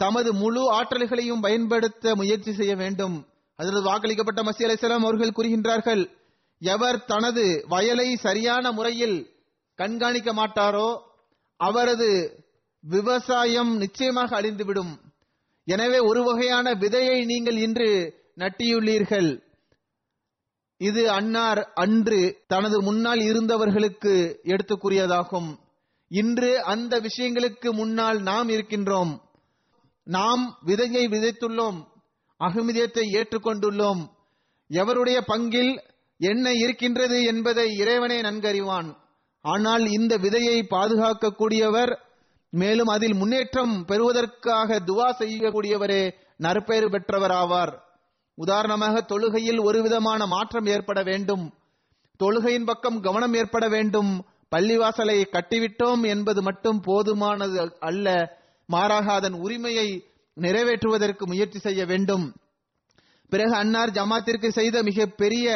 [0.01, 3.17] தமது முழு ஆற்றல்களையும் பயன்படுத்த முயற்சி செய்ய வேண்டும்.
[3.59, 6.05] அதில் வாக்களிக்கப்பட்ட மசி அலிசலாம் அவர்கள் கூறுகின்றார்கள்
[6.65, 9.17] எவர் தனது வயலை சரியான முறையில்
[9.79, 10.89] கண்காணிக்க மாட்டாரோ
[11.57, 12.11] அவரது
[12.85, 14.93] விவசாயம் நிச்சயமாக அழிந்துவிடும்.
[15.65, 17.91] எனவே ஒரு வகையான விதையை நீங்கள் இன்று
[18.37, 19.31] நட்டியுள்ளீர்கள்.
[20.81, 25.51] இது அன்னார் அன்று தனது முன்னால் இருந்தவர்களுக்கு எடுத்து கூறியதாகும்
[26.11, 29.13] இன்று அந்த விஷயங்களுக்கு முன்னால் நாம் இருக்கின்றோம்.
[30.07, 31.79] நாம் விதையை விதைத்துள்ளோம்.
[32.41, 34.03] அகமிதியத்தை ஏற்றுக்கொண்டுள்ளோம்.
[34.71, 35.73] எவருடைய பங்கில்
[36.21, 38.89] என்ன இருக்கின்றது என்பதை இறைவனே நன்கறிவான்.
[39.45, 41.93] ஆனால் இந்த விதையை பாதுகாக்கக்கூடியவர்
[42.53, 46.03] மேலும் அதில் முன்னேற்றம் பெறுவதற்காக துவா செய்யக்கூடியவரே
[46.37, 47.73] நற்பெயர் பெற்றவர் ஆவார்
[48.39, 51.45] உதாரணமாக தொழுகையில் ஒரு விதமான மாற்றம் ஏற்பட வேண்டும்.
[52.21, 54.13] தொழுகையின் பக்கம் கவனம் ஏற்பட வேண்டும்.
[54.55, 58.07] பள்ளிவாசலை கட்டிவிட்டோம் என்பது மட்டும் போதுமானது அல்ல.
[58.69, 59.89] மாறாக அதன் உரிமையை
[60.37, 62.27] நிறைவேற்றுவதற்கு முயற்சி செய்ய வேண்டும்.
[63.29, 65.49] பிறகு அன்னார் ஜமாத்திற்கு செய்த மிக பெரிய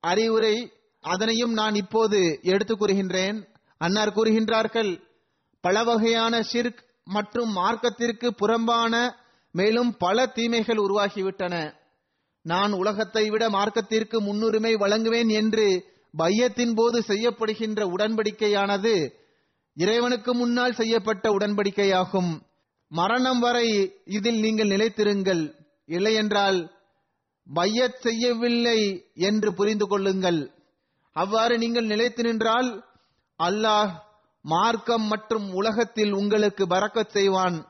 [0.00, 3.44] அறிவுரை அதனையும் நான் இப்போது எடுத்து கூறுகின்றேன்.
[3.78, 5.02] அன்னார் கூறுகின்றார்கள்
[5.60, 9.14] பல வகையான ஷிர்க் மற்றும் மார்க்கத்திற்கு புறம்பான
[9.52, 11.72] மேலும் பல தீமைகள் உருவாகிவிட்டன.
[12.42, 19.12] நான் உலகத்தை விட மார்க்கத்திற்கு முன்னுரிமை வழங்குவேன் என்று பையத்தின் போது செய்யப்படுகின்ற உடன்படிக்கையானது
[19.74, 22.40] இறைவனுக்கு முன்னால் செய்யப்பட்ட உடன்படிக்கையாகும்.
[22.88, 25.54] மரணம் வரை இதில் நீங்கள் நிலைத்திருங்கள்.
[25.86, 26.77] இல்லையென்றால்
[27.54, 30.50] பையத் செய்யவில்லை என்று புரிந்து கொள்ளுங்கள்.
[31.12, 32.84] அவ்வாறு நீங்கள் நிலைத்து நின்றால்
[33.42, 33.90] அல்லாஹ்
[34.40, 37.66] மார்க்கம் மற்றும் உலகத்தில் உங்களுக்கு பறக்கச் செய்வான்.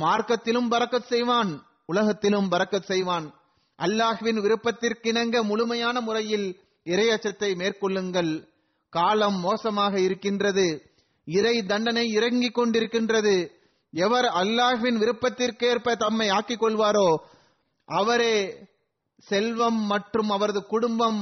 [0.00, 3.34] மார்க்கத்திலும் பறக்கச் செய்வான் உலகத்திலும் பறக்கச் செய்வான்.
[3.78, 8.48] அல்லாஹ்வின் விருப்பத்திற்கிணங்க முழுமையான முறையில் இரையச்சத்தை மேற்கொள்ளுங்கள்.
[8.90, 10.92] காலம் மோசமாக இருக்கின்றது.
[11.24, 13.50] இறை தண்டனை இறங்கிக் கொண்டிருக்கின்றது.
[13.92, 17.16] எவர் அல்லாஹ்வின் விருப்பத்திற்கேற்ப தம்மை ஆக்கிக் கொள்வாரோ
[17.84, 18.66] அவரே
[19.28, 21.20] செல்வம் மற்றும் அவரது குடும்பம்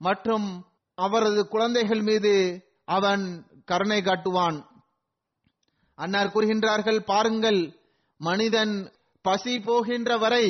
[0.00, 0.48] மற்றும்
[0.98, 2.32] அவரது குழந்தைகள் மீது
[2.96, 3.24] அவன்
[3.64, 4.58] கருணை காட்டுவான்.
[5.98, 7.60] அன்னார் கூறுகின்றார்கள் பாருங்கள்
[8.20, 8.74] மனிதன்
[9.24, 10.46] பசி போகின்ற வரை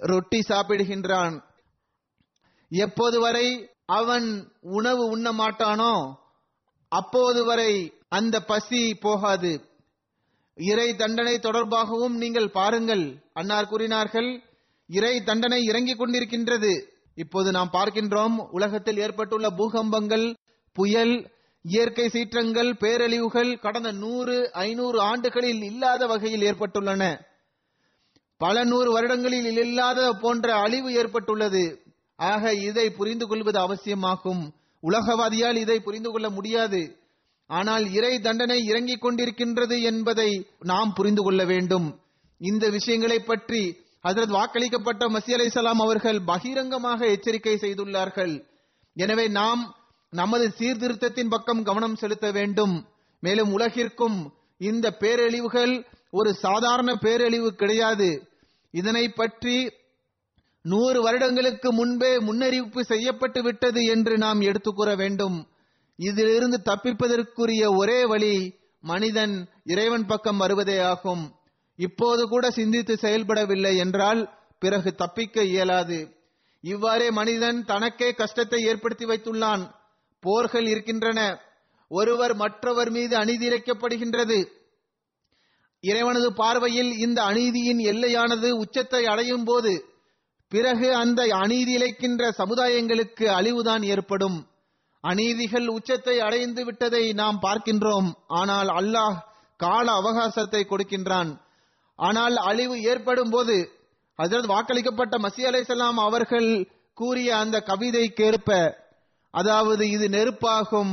[0.00, 1.34] ரொட்டி சாப்பிடுகின்றான்.
[2.70, 3.46] எப்போது வரை
[3.98, 4.26] அவன்
[4.78, 5.94] உணவு உண்ண மாட்டானோ
[6.92, 7.72] அப்போது வரை
[8.08, 9.52] அந்த பசி போகாது.
[10.58, 14.30] இறை தண்டனை தொடர்பாகவும் நீங்கள் பாருங்கள் அன்னார் கூறினார்கள்.
[14.86, 16.82] இறை தண்டனை இறங்கிக் கொண்டிருக்கின்றது.
[17.14, 20.34] இப்போது நாம் பார்க்கின்றோம் உலகத்தில் ஏற்பட்டுள்ள பூகம்பங்கள்
[20.72, 21.30] புயல்
[21.62, 27.20] இயற்கை சீற்றங்கள் பேரழிவுகள் கடந்த நூறு ஐநூறு ஆண்டுகளில் இல்லாத வகையில் ஏற்பட்டுள்ளன.
[28.36, 31.80] பல நூறு வருடங்களில் இல்லாத போன்ற அழிவு ஏற்பட்டுள்ளது.
[32.16, 34.54] ஆக இதை புரிந்து கொள்வது அவசியமாகும்.
[34.82, 36.96] உலகவாதியால் இதை புரிந்து கொள்ள முடியாது.
[37.46, 42.00] ஆனால் இறை தண்டனை இறங்கிக் கொண்டிருக்கின்றது என்பதை நாம் புரிந்து கொள்ள வேண்டும்.
[42.38, 48.34] இந்த விஷயங்களை பற்றி ஹசரத் வாக்களிக்கப்பட்ட மசி அலைசலாம் அவர்கள் பகிரங்கமாக எச்சரிக்கை செய்துள்ளார்கள்.
[48.96, 49.62] எனவே நாம்
[50.10, 52.74] நமது சீர்திருத்தத்தின் பக்கம் கவனம் செலுத்த வேண்டும்.
[53.20, 54.18] மேலும் உலகிற்கும்
[54.56, 58.28] இந்த பேரழிவுகள் ஒரு சாதாரண பேரழிவு கிடையாது.
[58.70, 59.70] இதனை பற்றி
[60.62, 65.48] நூறு வருடங்களுக்கு முன்பே முன்னறிவிப்பு செய்யப்பட்டு விட்டது என்று நாம் எடுத்துக்கூற வேண்டும்.
[65.96, 68.36] இதிலிருந்து தப்பிப்பதற்குரிய ஒரே வழி
[68.80, 69.34] மனிதன்
[69.64, 71.24] இறைவன் பக்கம் வருவதே ஆகும்.
[71.76, 76.16] இப்போது கூட சிந்தித்து செயல்படவில்லை என்றால் பிறகு தப்பிக்க இயலாது.
[76.60, 79.70] இவ்வாறே மனிதன் தனக்கே கஷ்டத்தை ஏற்படுத்தி வைத்துள்ளான்.
[80.20, 81.20] போர்கள் இருக்கின்றன.
[81.88, 84.48] ஒருவர் மற்றவர் மீது அநீதி இழைக்கப்படுகின்றது.
[85.80, 89.92] இறைவனது பார்வையில் இந்த அநீதியின் எல்லையானது உச்சத்தை அடையும் போது
[90.48, 94.48] பிறகு அந்த அநீதி இழைக்கின்ற சமுதாயங்களுக்கு அழிவுதான் ஏற்படும்.
[95.00, 98.12] அநீதிகள் உச்சத்தை அடைந்து விட்டதை நாம் பார்க்கின்றோம்.
[98.26, 99.16] ஆனால் அல்லாஹ்
[99.56, 101.42] கால அவகாசத்தை கொடுக்கின்றான்.
[101.98, 103.56] ஆனால் அழிவு ஏற்படும் போது
[104.18, 106.48] அதாவது வாக்களிக்கப்பட்ட மசி அலைசலாம் அவர்கள்
[106.96, 108.50] கூறிய அந்த கவிதைக்கேற்ப
[109.34, 110.92] அதாவது இது நெருப்பாகும்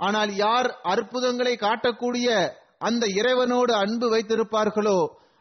[0.00, 2.28] ஆனால் யார் அற்புதங்களை காட்டக்கூடிய
[2.78, 4.98] அந்த இறைவனோடு அன்பு வைத்திருப்பார்களோ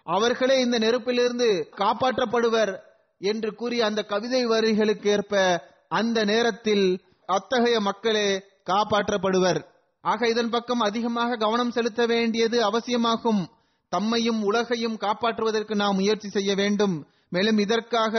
[0.08, 2.74] அவர்களே இந்த நெருப்பிலிருந்து காப்பாற்றப்படுவர்
[3.22, 5.34] என்று கூறிய அந்த கவிதை வரிகளுக்கு ஏற்ப
[5.88, 6.86] அந்த நேரத்தில்
[7.30, 8.28] அத்தகைய மக்களே
[8.66, 9.60] காப்பாற்றப்படுவர்.
[10.04, 13.41] ஆக இதன் பக்கம் அதிகமாக கவனம் செலுத்த வேண்டியது அவசியமாகும்.
[13.94, 16.96] தம்மையும் உலகையும் காப்பாற்றுவதற்கு நாம் முயற்சி செய்ய வேண்டும்.
[17.30, 18.16] மேலும் இதற்காக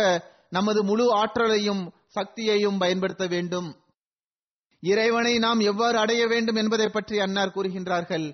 [0.51, 1.83] நமது முழு ஆற்றலையும்
[2.14, 3.68] சக்தியையும் பயன்படுத்த வேண்டும்.
[4.83, 8.27] இறைவனை நாம் எவ்வாறு அடைய வேண்டும் என்பதை பற்றி அன்னார் கூறுகின்றார்கள்.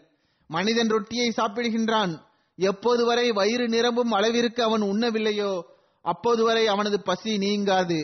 [0.50, 2.12] மனிதன் ரொட்டியை சாப்பிடுகின்றான்.
[2.58, 5.52] எப்போது வரை வயிறு நிரம்பும் அளவிற்கு அவன் உண்ணவில்லையோ
[6.04, 7.98] அப்போது வரை அவனது பசி நீங்காது.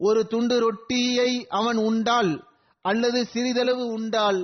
[0.00, 2.32] ஒரு துண்டு ரொட்டியை அவன் உண்டால்
[2.84, 4.40] அல்லது சிறிதளவு உண்டால்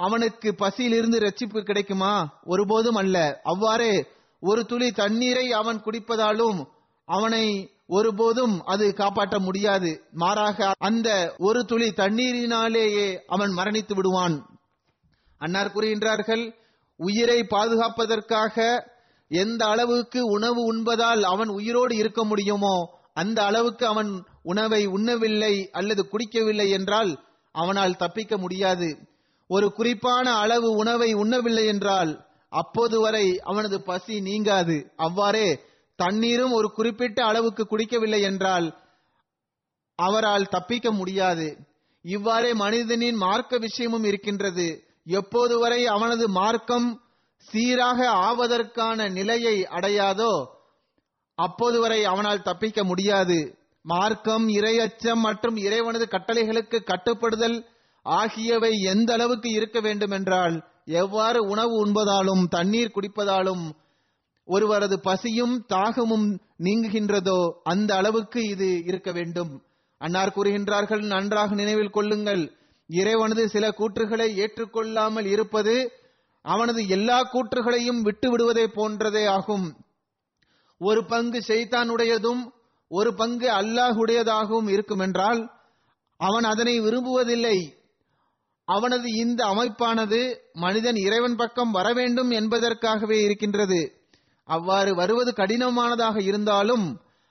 [0.00, 2.40] அவனுக்கு பசியிலிருந்து ரட்சிப்பு கிடைக்குமா?
[2.44, 3.40] ஒருபோதும் அல்ல.
[3.42, 3.92] அவ்வாறே
[4.40, 6.58] ஒரு துளி தண்ணீரை அவன் குடிப்பதாலும்
[7.08, 7.44] அவனை
[7.86, 9.90] ஒருபோதும் அது காப்பாற்ற முடியாது.
[10.12, 14.36] மாறாக அந்த ஒரு துளி தண்ணீரினாலேயே அவன் மரணித்து விடுவான்.
[15.40, 16.44] அன்னார் கூறுகின்றார்கள்
[17.00, 18.56] உயிரை பாதுகாப்பதற்காக
[19.28, 22.76] எந்த அளவுக்கு உணவு உண்பதால் அவன் உயிரோடு இருக்க முடியுமோ
[23.12, 24.10] அந்த அளவுக்கு அவன்
[24.42, 27.10] உணவை உண்ணவில்லை அல்லது குடிக்கவில்லை என்றால்
[27.54, 28.88] அவனால் தப்பிக்க முடியாது.
[29.50, 32.12] ஒரு குறிப்பான அளவு உணவை உண்ணவில்லை என்றால்
[32.52, 34.76] அப்போது வரை அவனது பசி நீங்காது.
[34.96, 35.48] அவ்வாறே
[35.98, 38.66] தண்ணீரும் ஒரு குறிப்பிட்ட அளவுக்கு குடிக்கவில்லை என்றால்
[39.98, 41.46] அவரால் தப்பிக்க முடியாது.
[42.04, 44.66] இவ்வாறே மனிதனின் மார்க்க விஷயமும் இருக்கின்றது.
[45.10, 46.88] எப்போது வரை அவனது மார்க்கம்
[47.48, 50.32] சீராக ஆவதற்கான நிலையை அடையாதோ
[51.38, 53.38] அப்போது வரை அவனால் தப்பிக்க முடியாது.
[53.84, 57.56] மார்க்கம் இரையச்சம் மற்றும் இறைவனது கட்டளைகளுக்கு கட்டுப்படுதல்
[58.06, 63.64] ஆகியவை எந்த அளவுக்கு இருக்க வேண்டும் என்றால் எவ்வாறு உணவு உண்பதாலும் தண்ணீர் குடிப்பதாலும்
[64.48, 66.26] ஒருவரது பசியும் தாகமும்
[66.58, 69.52] நீங்குகின்றதோ அந்த அளவுக்கு இது இருக்க வேண்டும்.
[70.00, 72.42] அன்னார் கூறுகின்றார்கள் நன்றாக நினைவில் கொள்ளுங்கள்.
[72.90, 75.74] இறைவனது சில கூற்றுகளை ஏற்றுக்கொள்ளாமல் இருப்பது
[76.44, 79.66] அவனது எல்லா கூற்றுகளையும் விட்டு விடுவதை போன்றதே ஆகும்.
[80.80, 82.42] ஒரு பங்கு செய்தானுடையதும்
[82.90, 85.40] ஒரு பங்கு அல்லாஹுடையதாகவும் இருக்கும் என்றால்
[86.20, 87.56] அவன் அதனை விரும்புவதில்லை.
[88.68, 90.20] அவனது இந்த அமைப்பானது
[90.52, 93.80] மனிதன் இறைவன் பக்கம் வர வேண்டும் என்பதற்காகவே இருக்கின்றது.
[94.44, 96.86] அவ்வாறு வருவது கடினமானதாக இருந்தாலும்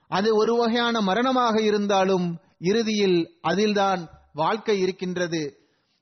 [0.07, 2.27] அது ஒரு வகையான மரணமாக இருந்தாலும்
[2.59, 4.01] இறுதியில் அதில்தான்
[4.33, 5.41] வாழ்க்கை இருக்கின்றது.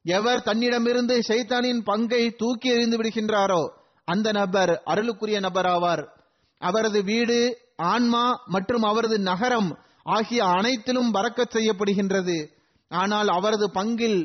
[0.05, 3.61] எவர் தன்னிடமிருந்து ஷைத்தானின் பங்கை தூக்கி எறிந்து விடுகின்றாரோ
[4.07, 6.03] அந்த நபர் அருளுக்குரிய நபராவார்.
[6.57, 7.39] அவரது வீடு
[7.77, 9.69] ஆன்மா மற்றும் அவரது நகரம்
[10.03, 12.37] ஆகிய அனைத்திலும் பறக்கச் செய்யப்படுகின்றது.
[12.91, 14.19] ஆனால் அவரது பங்கில்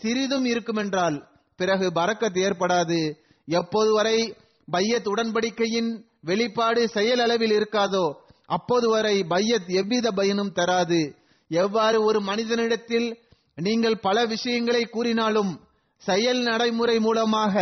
[0.00, 1.26] சிறிதும் இருக்குமென்றால்
[1.56, 3.12] பிறகு பறக்கத் ஏற்படாது.
[3.46, 4.34] எப்போது வரை
[4.70, 8.14] பையத் உடன்படிக்கையின் வெளிப்பாடு செயல் அளவில் இருக்காதோ
[8.46, 11.16] அப்போது வரை பையத் எவ்வித பயனும் தராது.
[11.48, 13.18] எவ்வாறு ஒரு மனிதனிடத்தில்
[13.54, 15.60] நீங்கள் பல விஷயங்களை கூறினாலும்
[15.96, 17.54] செயல் நடைமுறை மூலமாக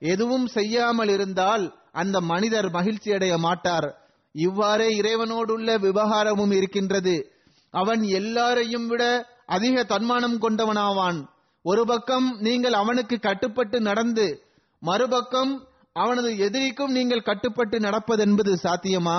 [0.00, 3.98] எதுவும் செய்யாமல் இருந்தால் அந்த மனிதர் மகிழ்ச்சி அடைய மாட்டார்.
[4.32, 7.30] இவ்வாறே இறைவனோடுள்ள விவகாரமும் இருக்கின்றது.
[7.70, 11.32] அவன் எல்லாரையும் விட அதிக தன்மானம் கொண்டவனாவான்.
[11.64, 14.26] ஒரு பக்கம் நீங்கள் அவனுக்கு கட்டுப்பட்டு நடந்து
[14.82, 15.52] மறுபக்கம்
[15.92, 19.18] அவனது எதிரிக்கும் நீங்கள் கட்டுப்பட்டு நடப்பதென்பது சாத்தியமா?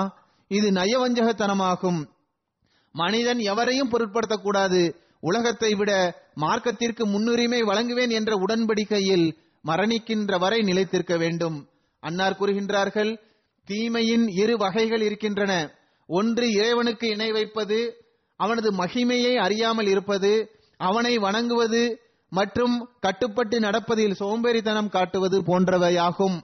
[0.52, 2.00] இது நயவஞ்சகத்தனமாகும்.
[2.96, 4.82] மனிதன் எவரையும் பொருட்படுத்தக்கூடாது.
[5.20, 5.92] உலகத்தை விட
[6.36, 9.28] மார்க்கத்திற்கு முன்னுரிமை வழங்குவேன் என்ற உடன்படிக்கையில்
[9.66, 11.58] மரணிக்கின்ற வரை நிலைத்திருக்க வேண்டும்.
[12.04, 13.12] அன்னார் கூறுகின்றார்கள்
[13.68, 15.54] தீமையின் இரு வகைகள் இருக்கின்றன.
[16.10, 17.80] ஒன்று இறைவனுக்கு இணை வைப்பது
[18.40, 20.34] அவனது மகிமையை அறியாமல் இருப்பது
[20.80, 21.84] அவனை வணங்குவது
[22.30, 26.38] மற்றும் கட்டுப்பட்டு நடப்பதில் சோம்பேறித்தனம் காட்டுவது போன்றவையாகும்.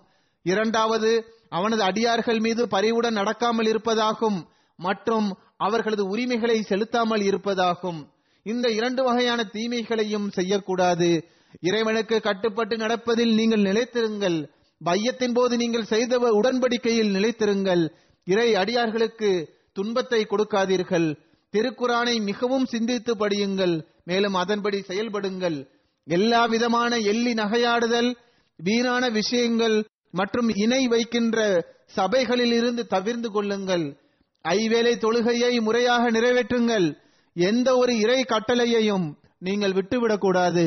[0.44, 1.12] இரண்டாவது
[1.50, 4.40] அவனது அடியார்கள் மீது பரிவுடன் நடக்காமல் இருப்பதாகும்
[4.76, 8.08] மற்றும் அவர்களது உரிமைகளை செலுத்தாமல் இருப்பதாகும்.
[8.44, 11.26] இந்த இரண்டு வகையான தீமைகளையும் செய்யக்கூடாது.
[11.62, 14.50] இறைவனுக்கு கட்டுப்பட்டு நடப்பதில் நீங்கள் நிலைத்திருங்கள்.
[14.78, 17.84] பையத்தின் போது நீங்கள் செய்த உடன்படிக்கையில் நிலைத்திருங்கள்.
[18.24, 21.18] இறை அடியார்களுக்கு துன்பத்தை கொடுக்காதீர்கள்.
[21.56, 25.68] திருக்குரானை மிகவும் சிந்தித்து படியுங்கள் மேலும் அதன்படி செயல்படுங்கள்.
[26.04, 28.16] எல்லா விதமான எள்ளி நகையாடுதல்
[28.56, 31.38] வீணான விஷயங்கள் மற்றும் இணை வைக்கின்ற
[31.86, 33.98] சபைகளில் இருந்து தவிர்ந்து கொள்ளுங்கள்.
[34.46, 36.98] ஐவேளை தொழுகையை முறையாக நிறைவேற்றுங்கள்.
[37.36, 40.66] எந்த ஒரு இறை கட்டளையையும் நீங்கள் விட்டுவிடக்கூடாது.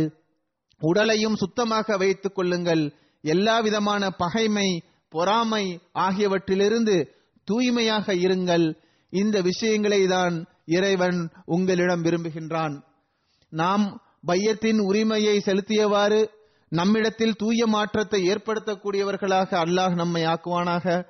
[0.80, 2.94] உடலையும் சுத்தமாக வைத்துக் கொள்ளுங்கள்.
[3.22, 5.64] எல்லா விதமான பகைமை பொறாமை
[5.98, 6.96] ஆகியவற்றிலிருந்து
[7.44, 8.66] தூய்மையாக இருங்கள்.
[9.12, 12.74] இந்த விஷயங்களை தான் இறைவன் உங்களிடம் விரும்புகின்றான்.
[13.52, 16.28] நாம் பையத்தின் உரிமையை செலுத்தியவாறு
[16.68, 21.06] நம்மிடத்தில் தூய மாற்றத்தை ஏற்படுத்தக்கூடியவர்களாக அல்லாஹ் நம்மை ஆக்குவானாக.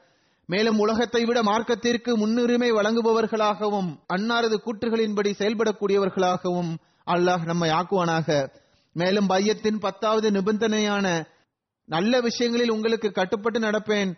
[0.46, 6.72] மேலும் உலகத்தை விட மார்க்கத்திற்கு முன்னுரிமை வழங்குபவர்களாகவும் அன்னாரது கூற்றுகளின்படி செயல்படக்கூடியவர்களாகவும்
[7.06, 8.28] அல்லாஹ் நம்மை ஆக்குவானாக.
[8.92, 11.06] மேலும் பையத்தின் பத்தாவது நிபந்தனையான
[11.84, 14.12] நல்ல விஷயங்களில் உங்களுக்கு கட்டுப்பட்டு நடப்பேன்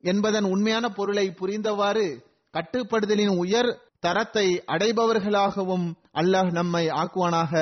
[0.00, 2.06] என்பதன் உண்மையான பொருளை புரிந்தவாறு
[2.54, 7.53] கட்டுப்படுதலின் உயர் தரத்தை அடைபவர்களாகவும் அல்லாஹ் நம்மை ஆக்குவானாக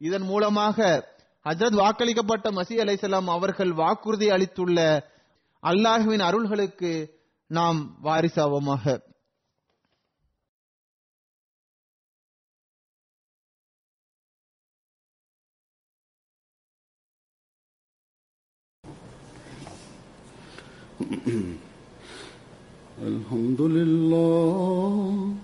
[0.00, 0.76] இதன் மூலமாக
[1.46, 4.78] ஹஜரத் வாக்களிக்கப்பட்ட மசி அலைசலாம் அவர்கள் வாக்குறுதி அளித்துள்ள
[5.62, 6.92] அல்லாஹுவின் அருள்களுக்கு
[7.50, 8.84] நாம் வாரிசாவோமாக
[23.02, 25.43] الحمد لله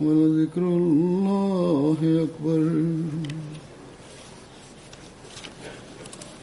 [0.00, 2.60] ولذكر الله أكبر.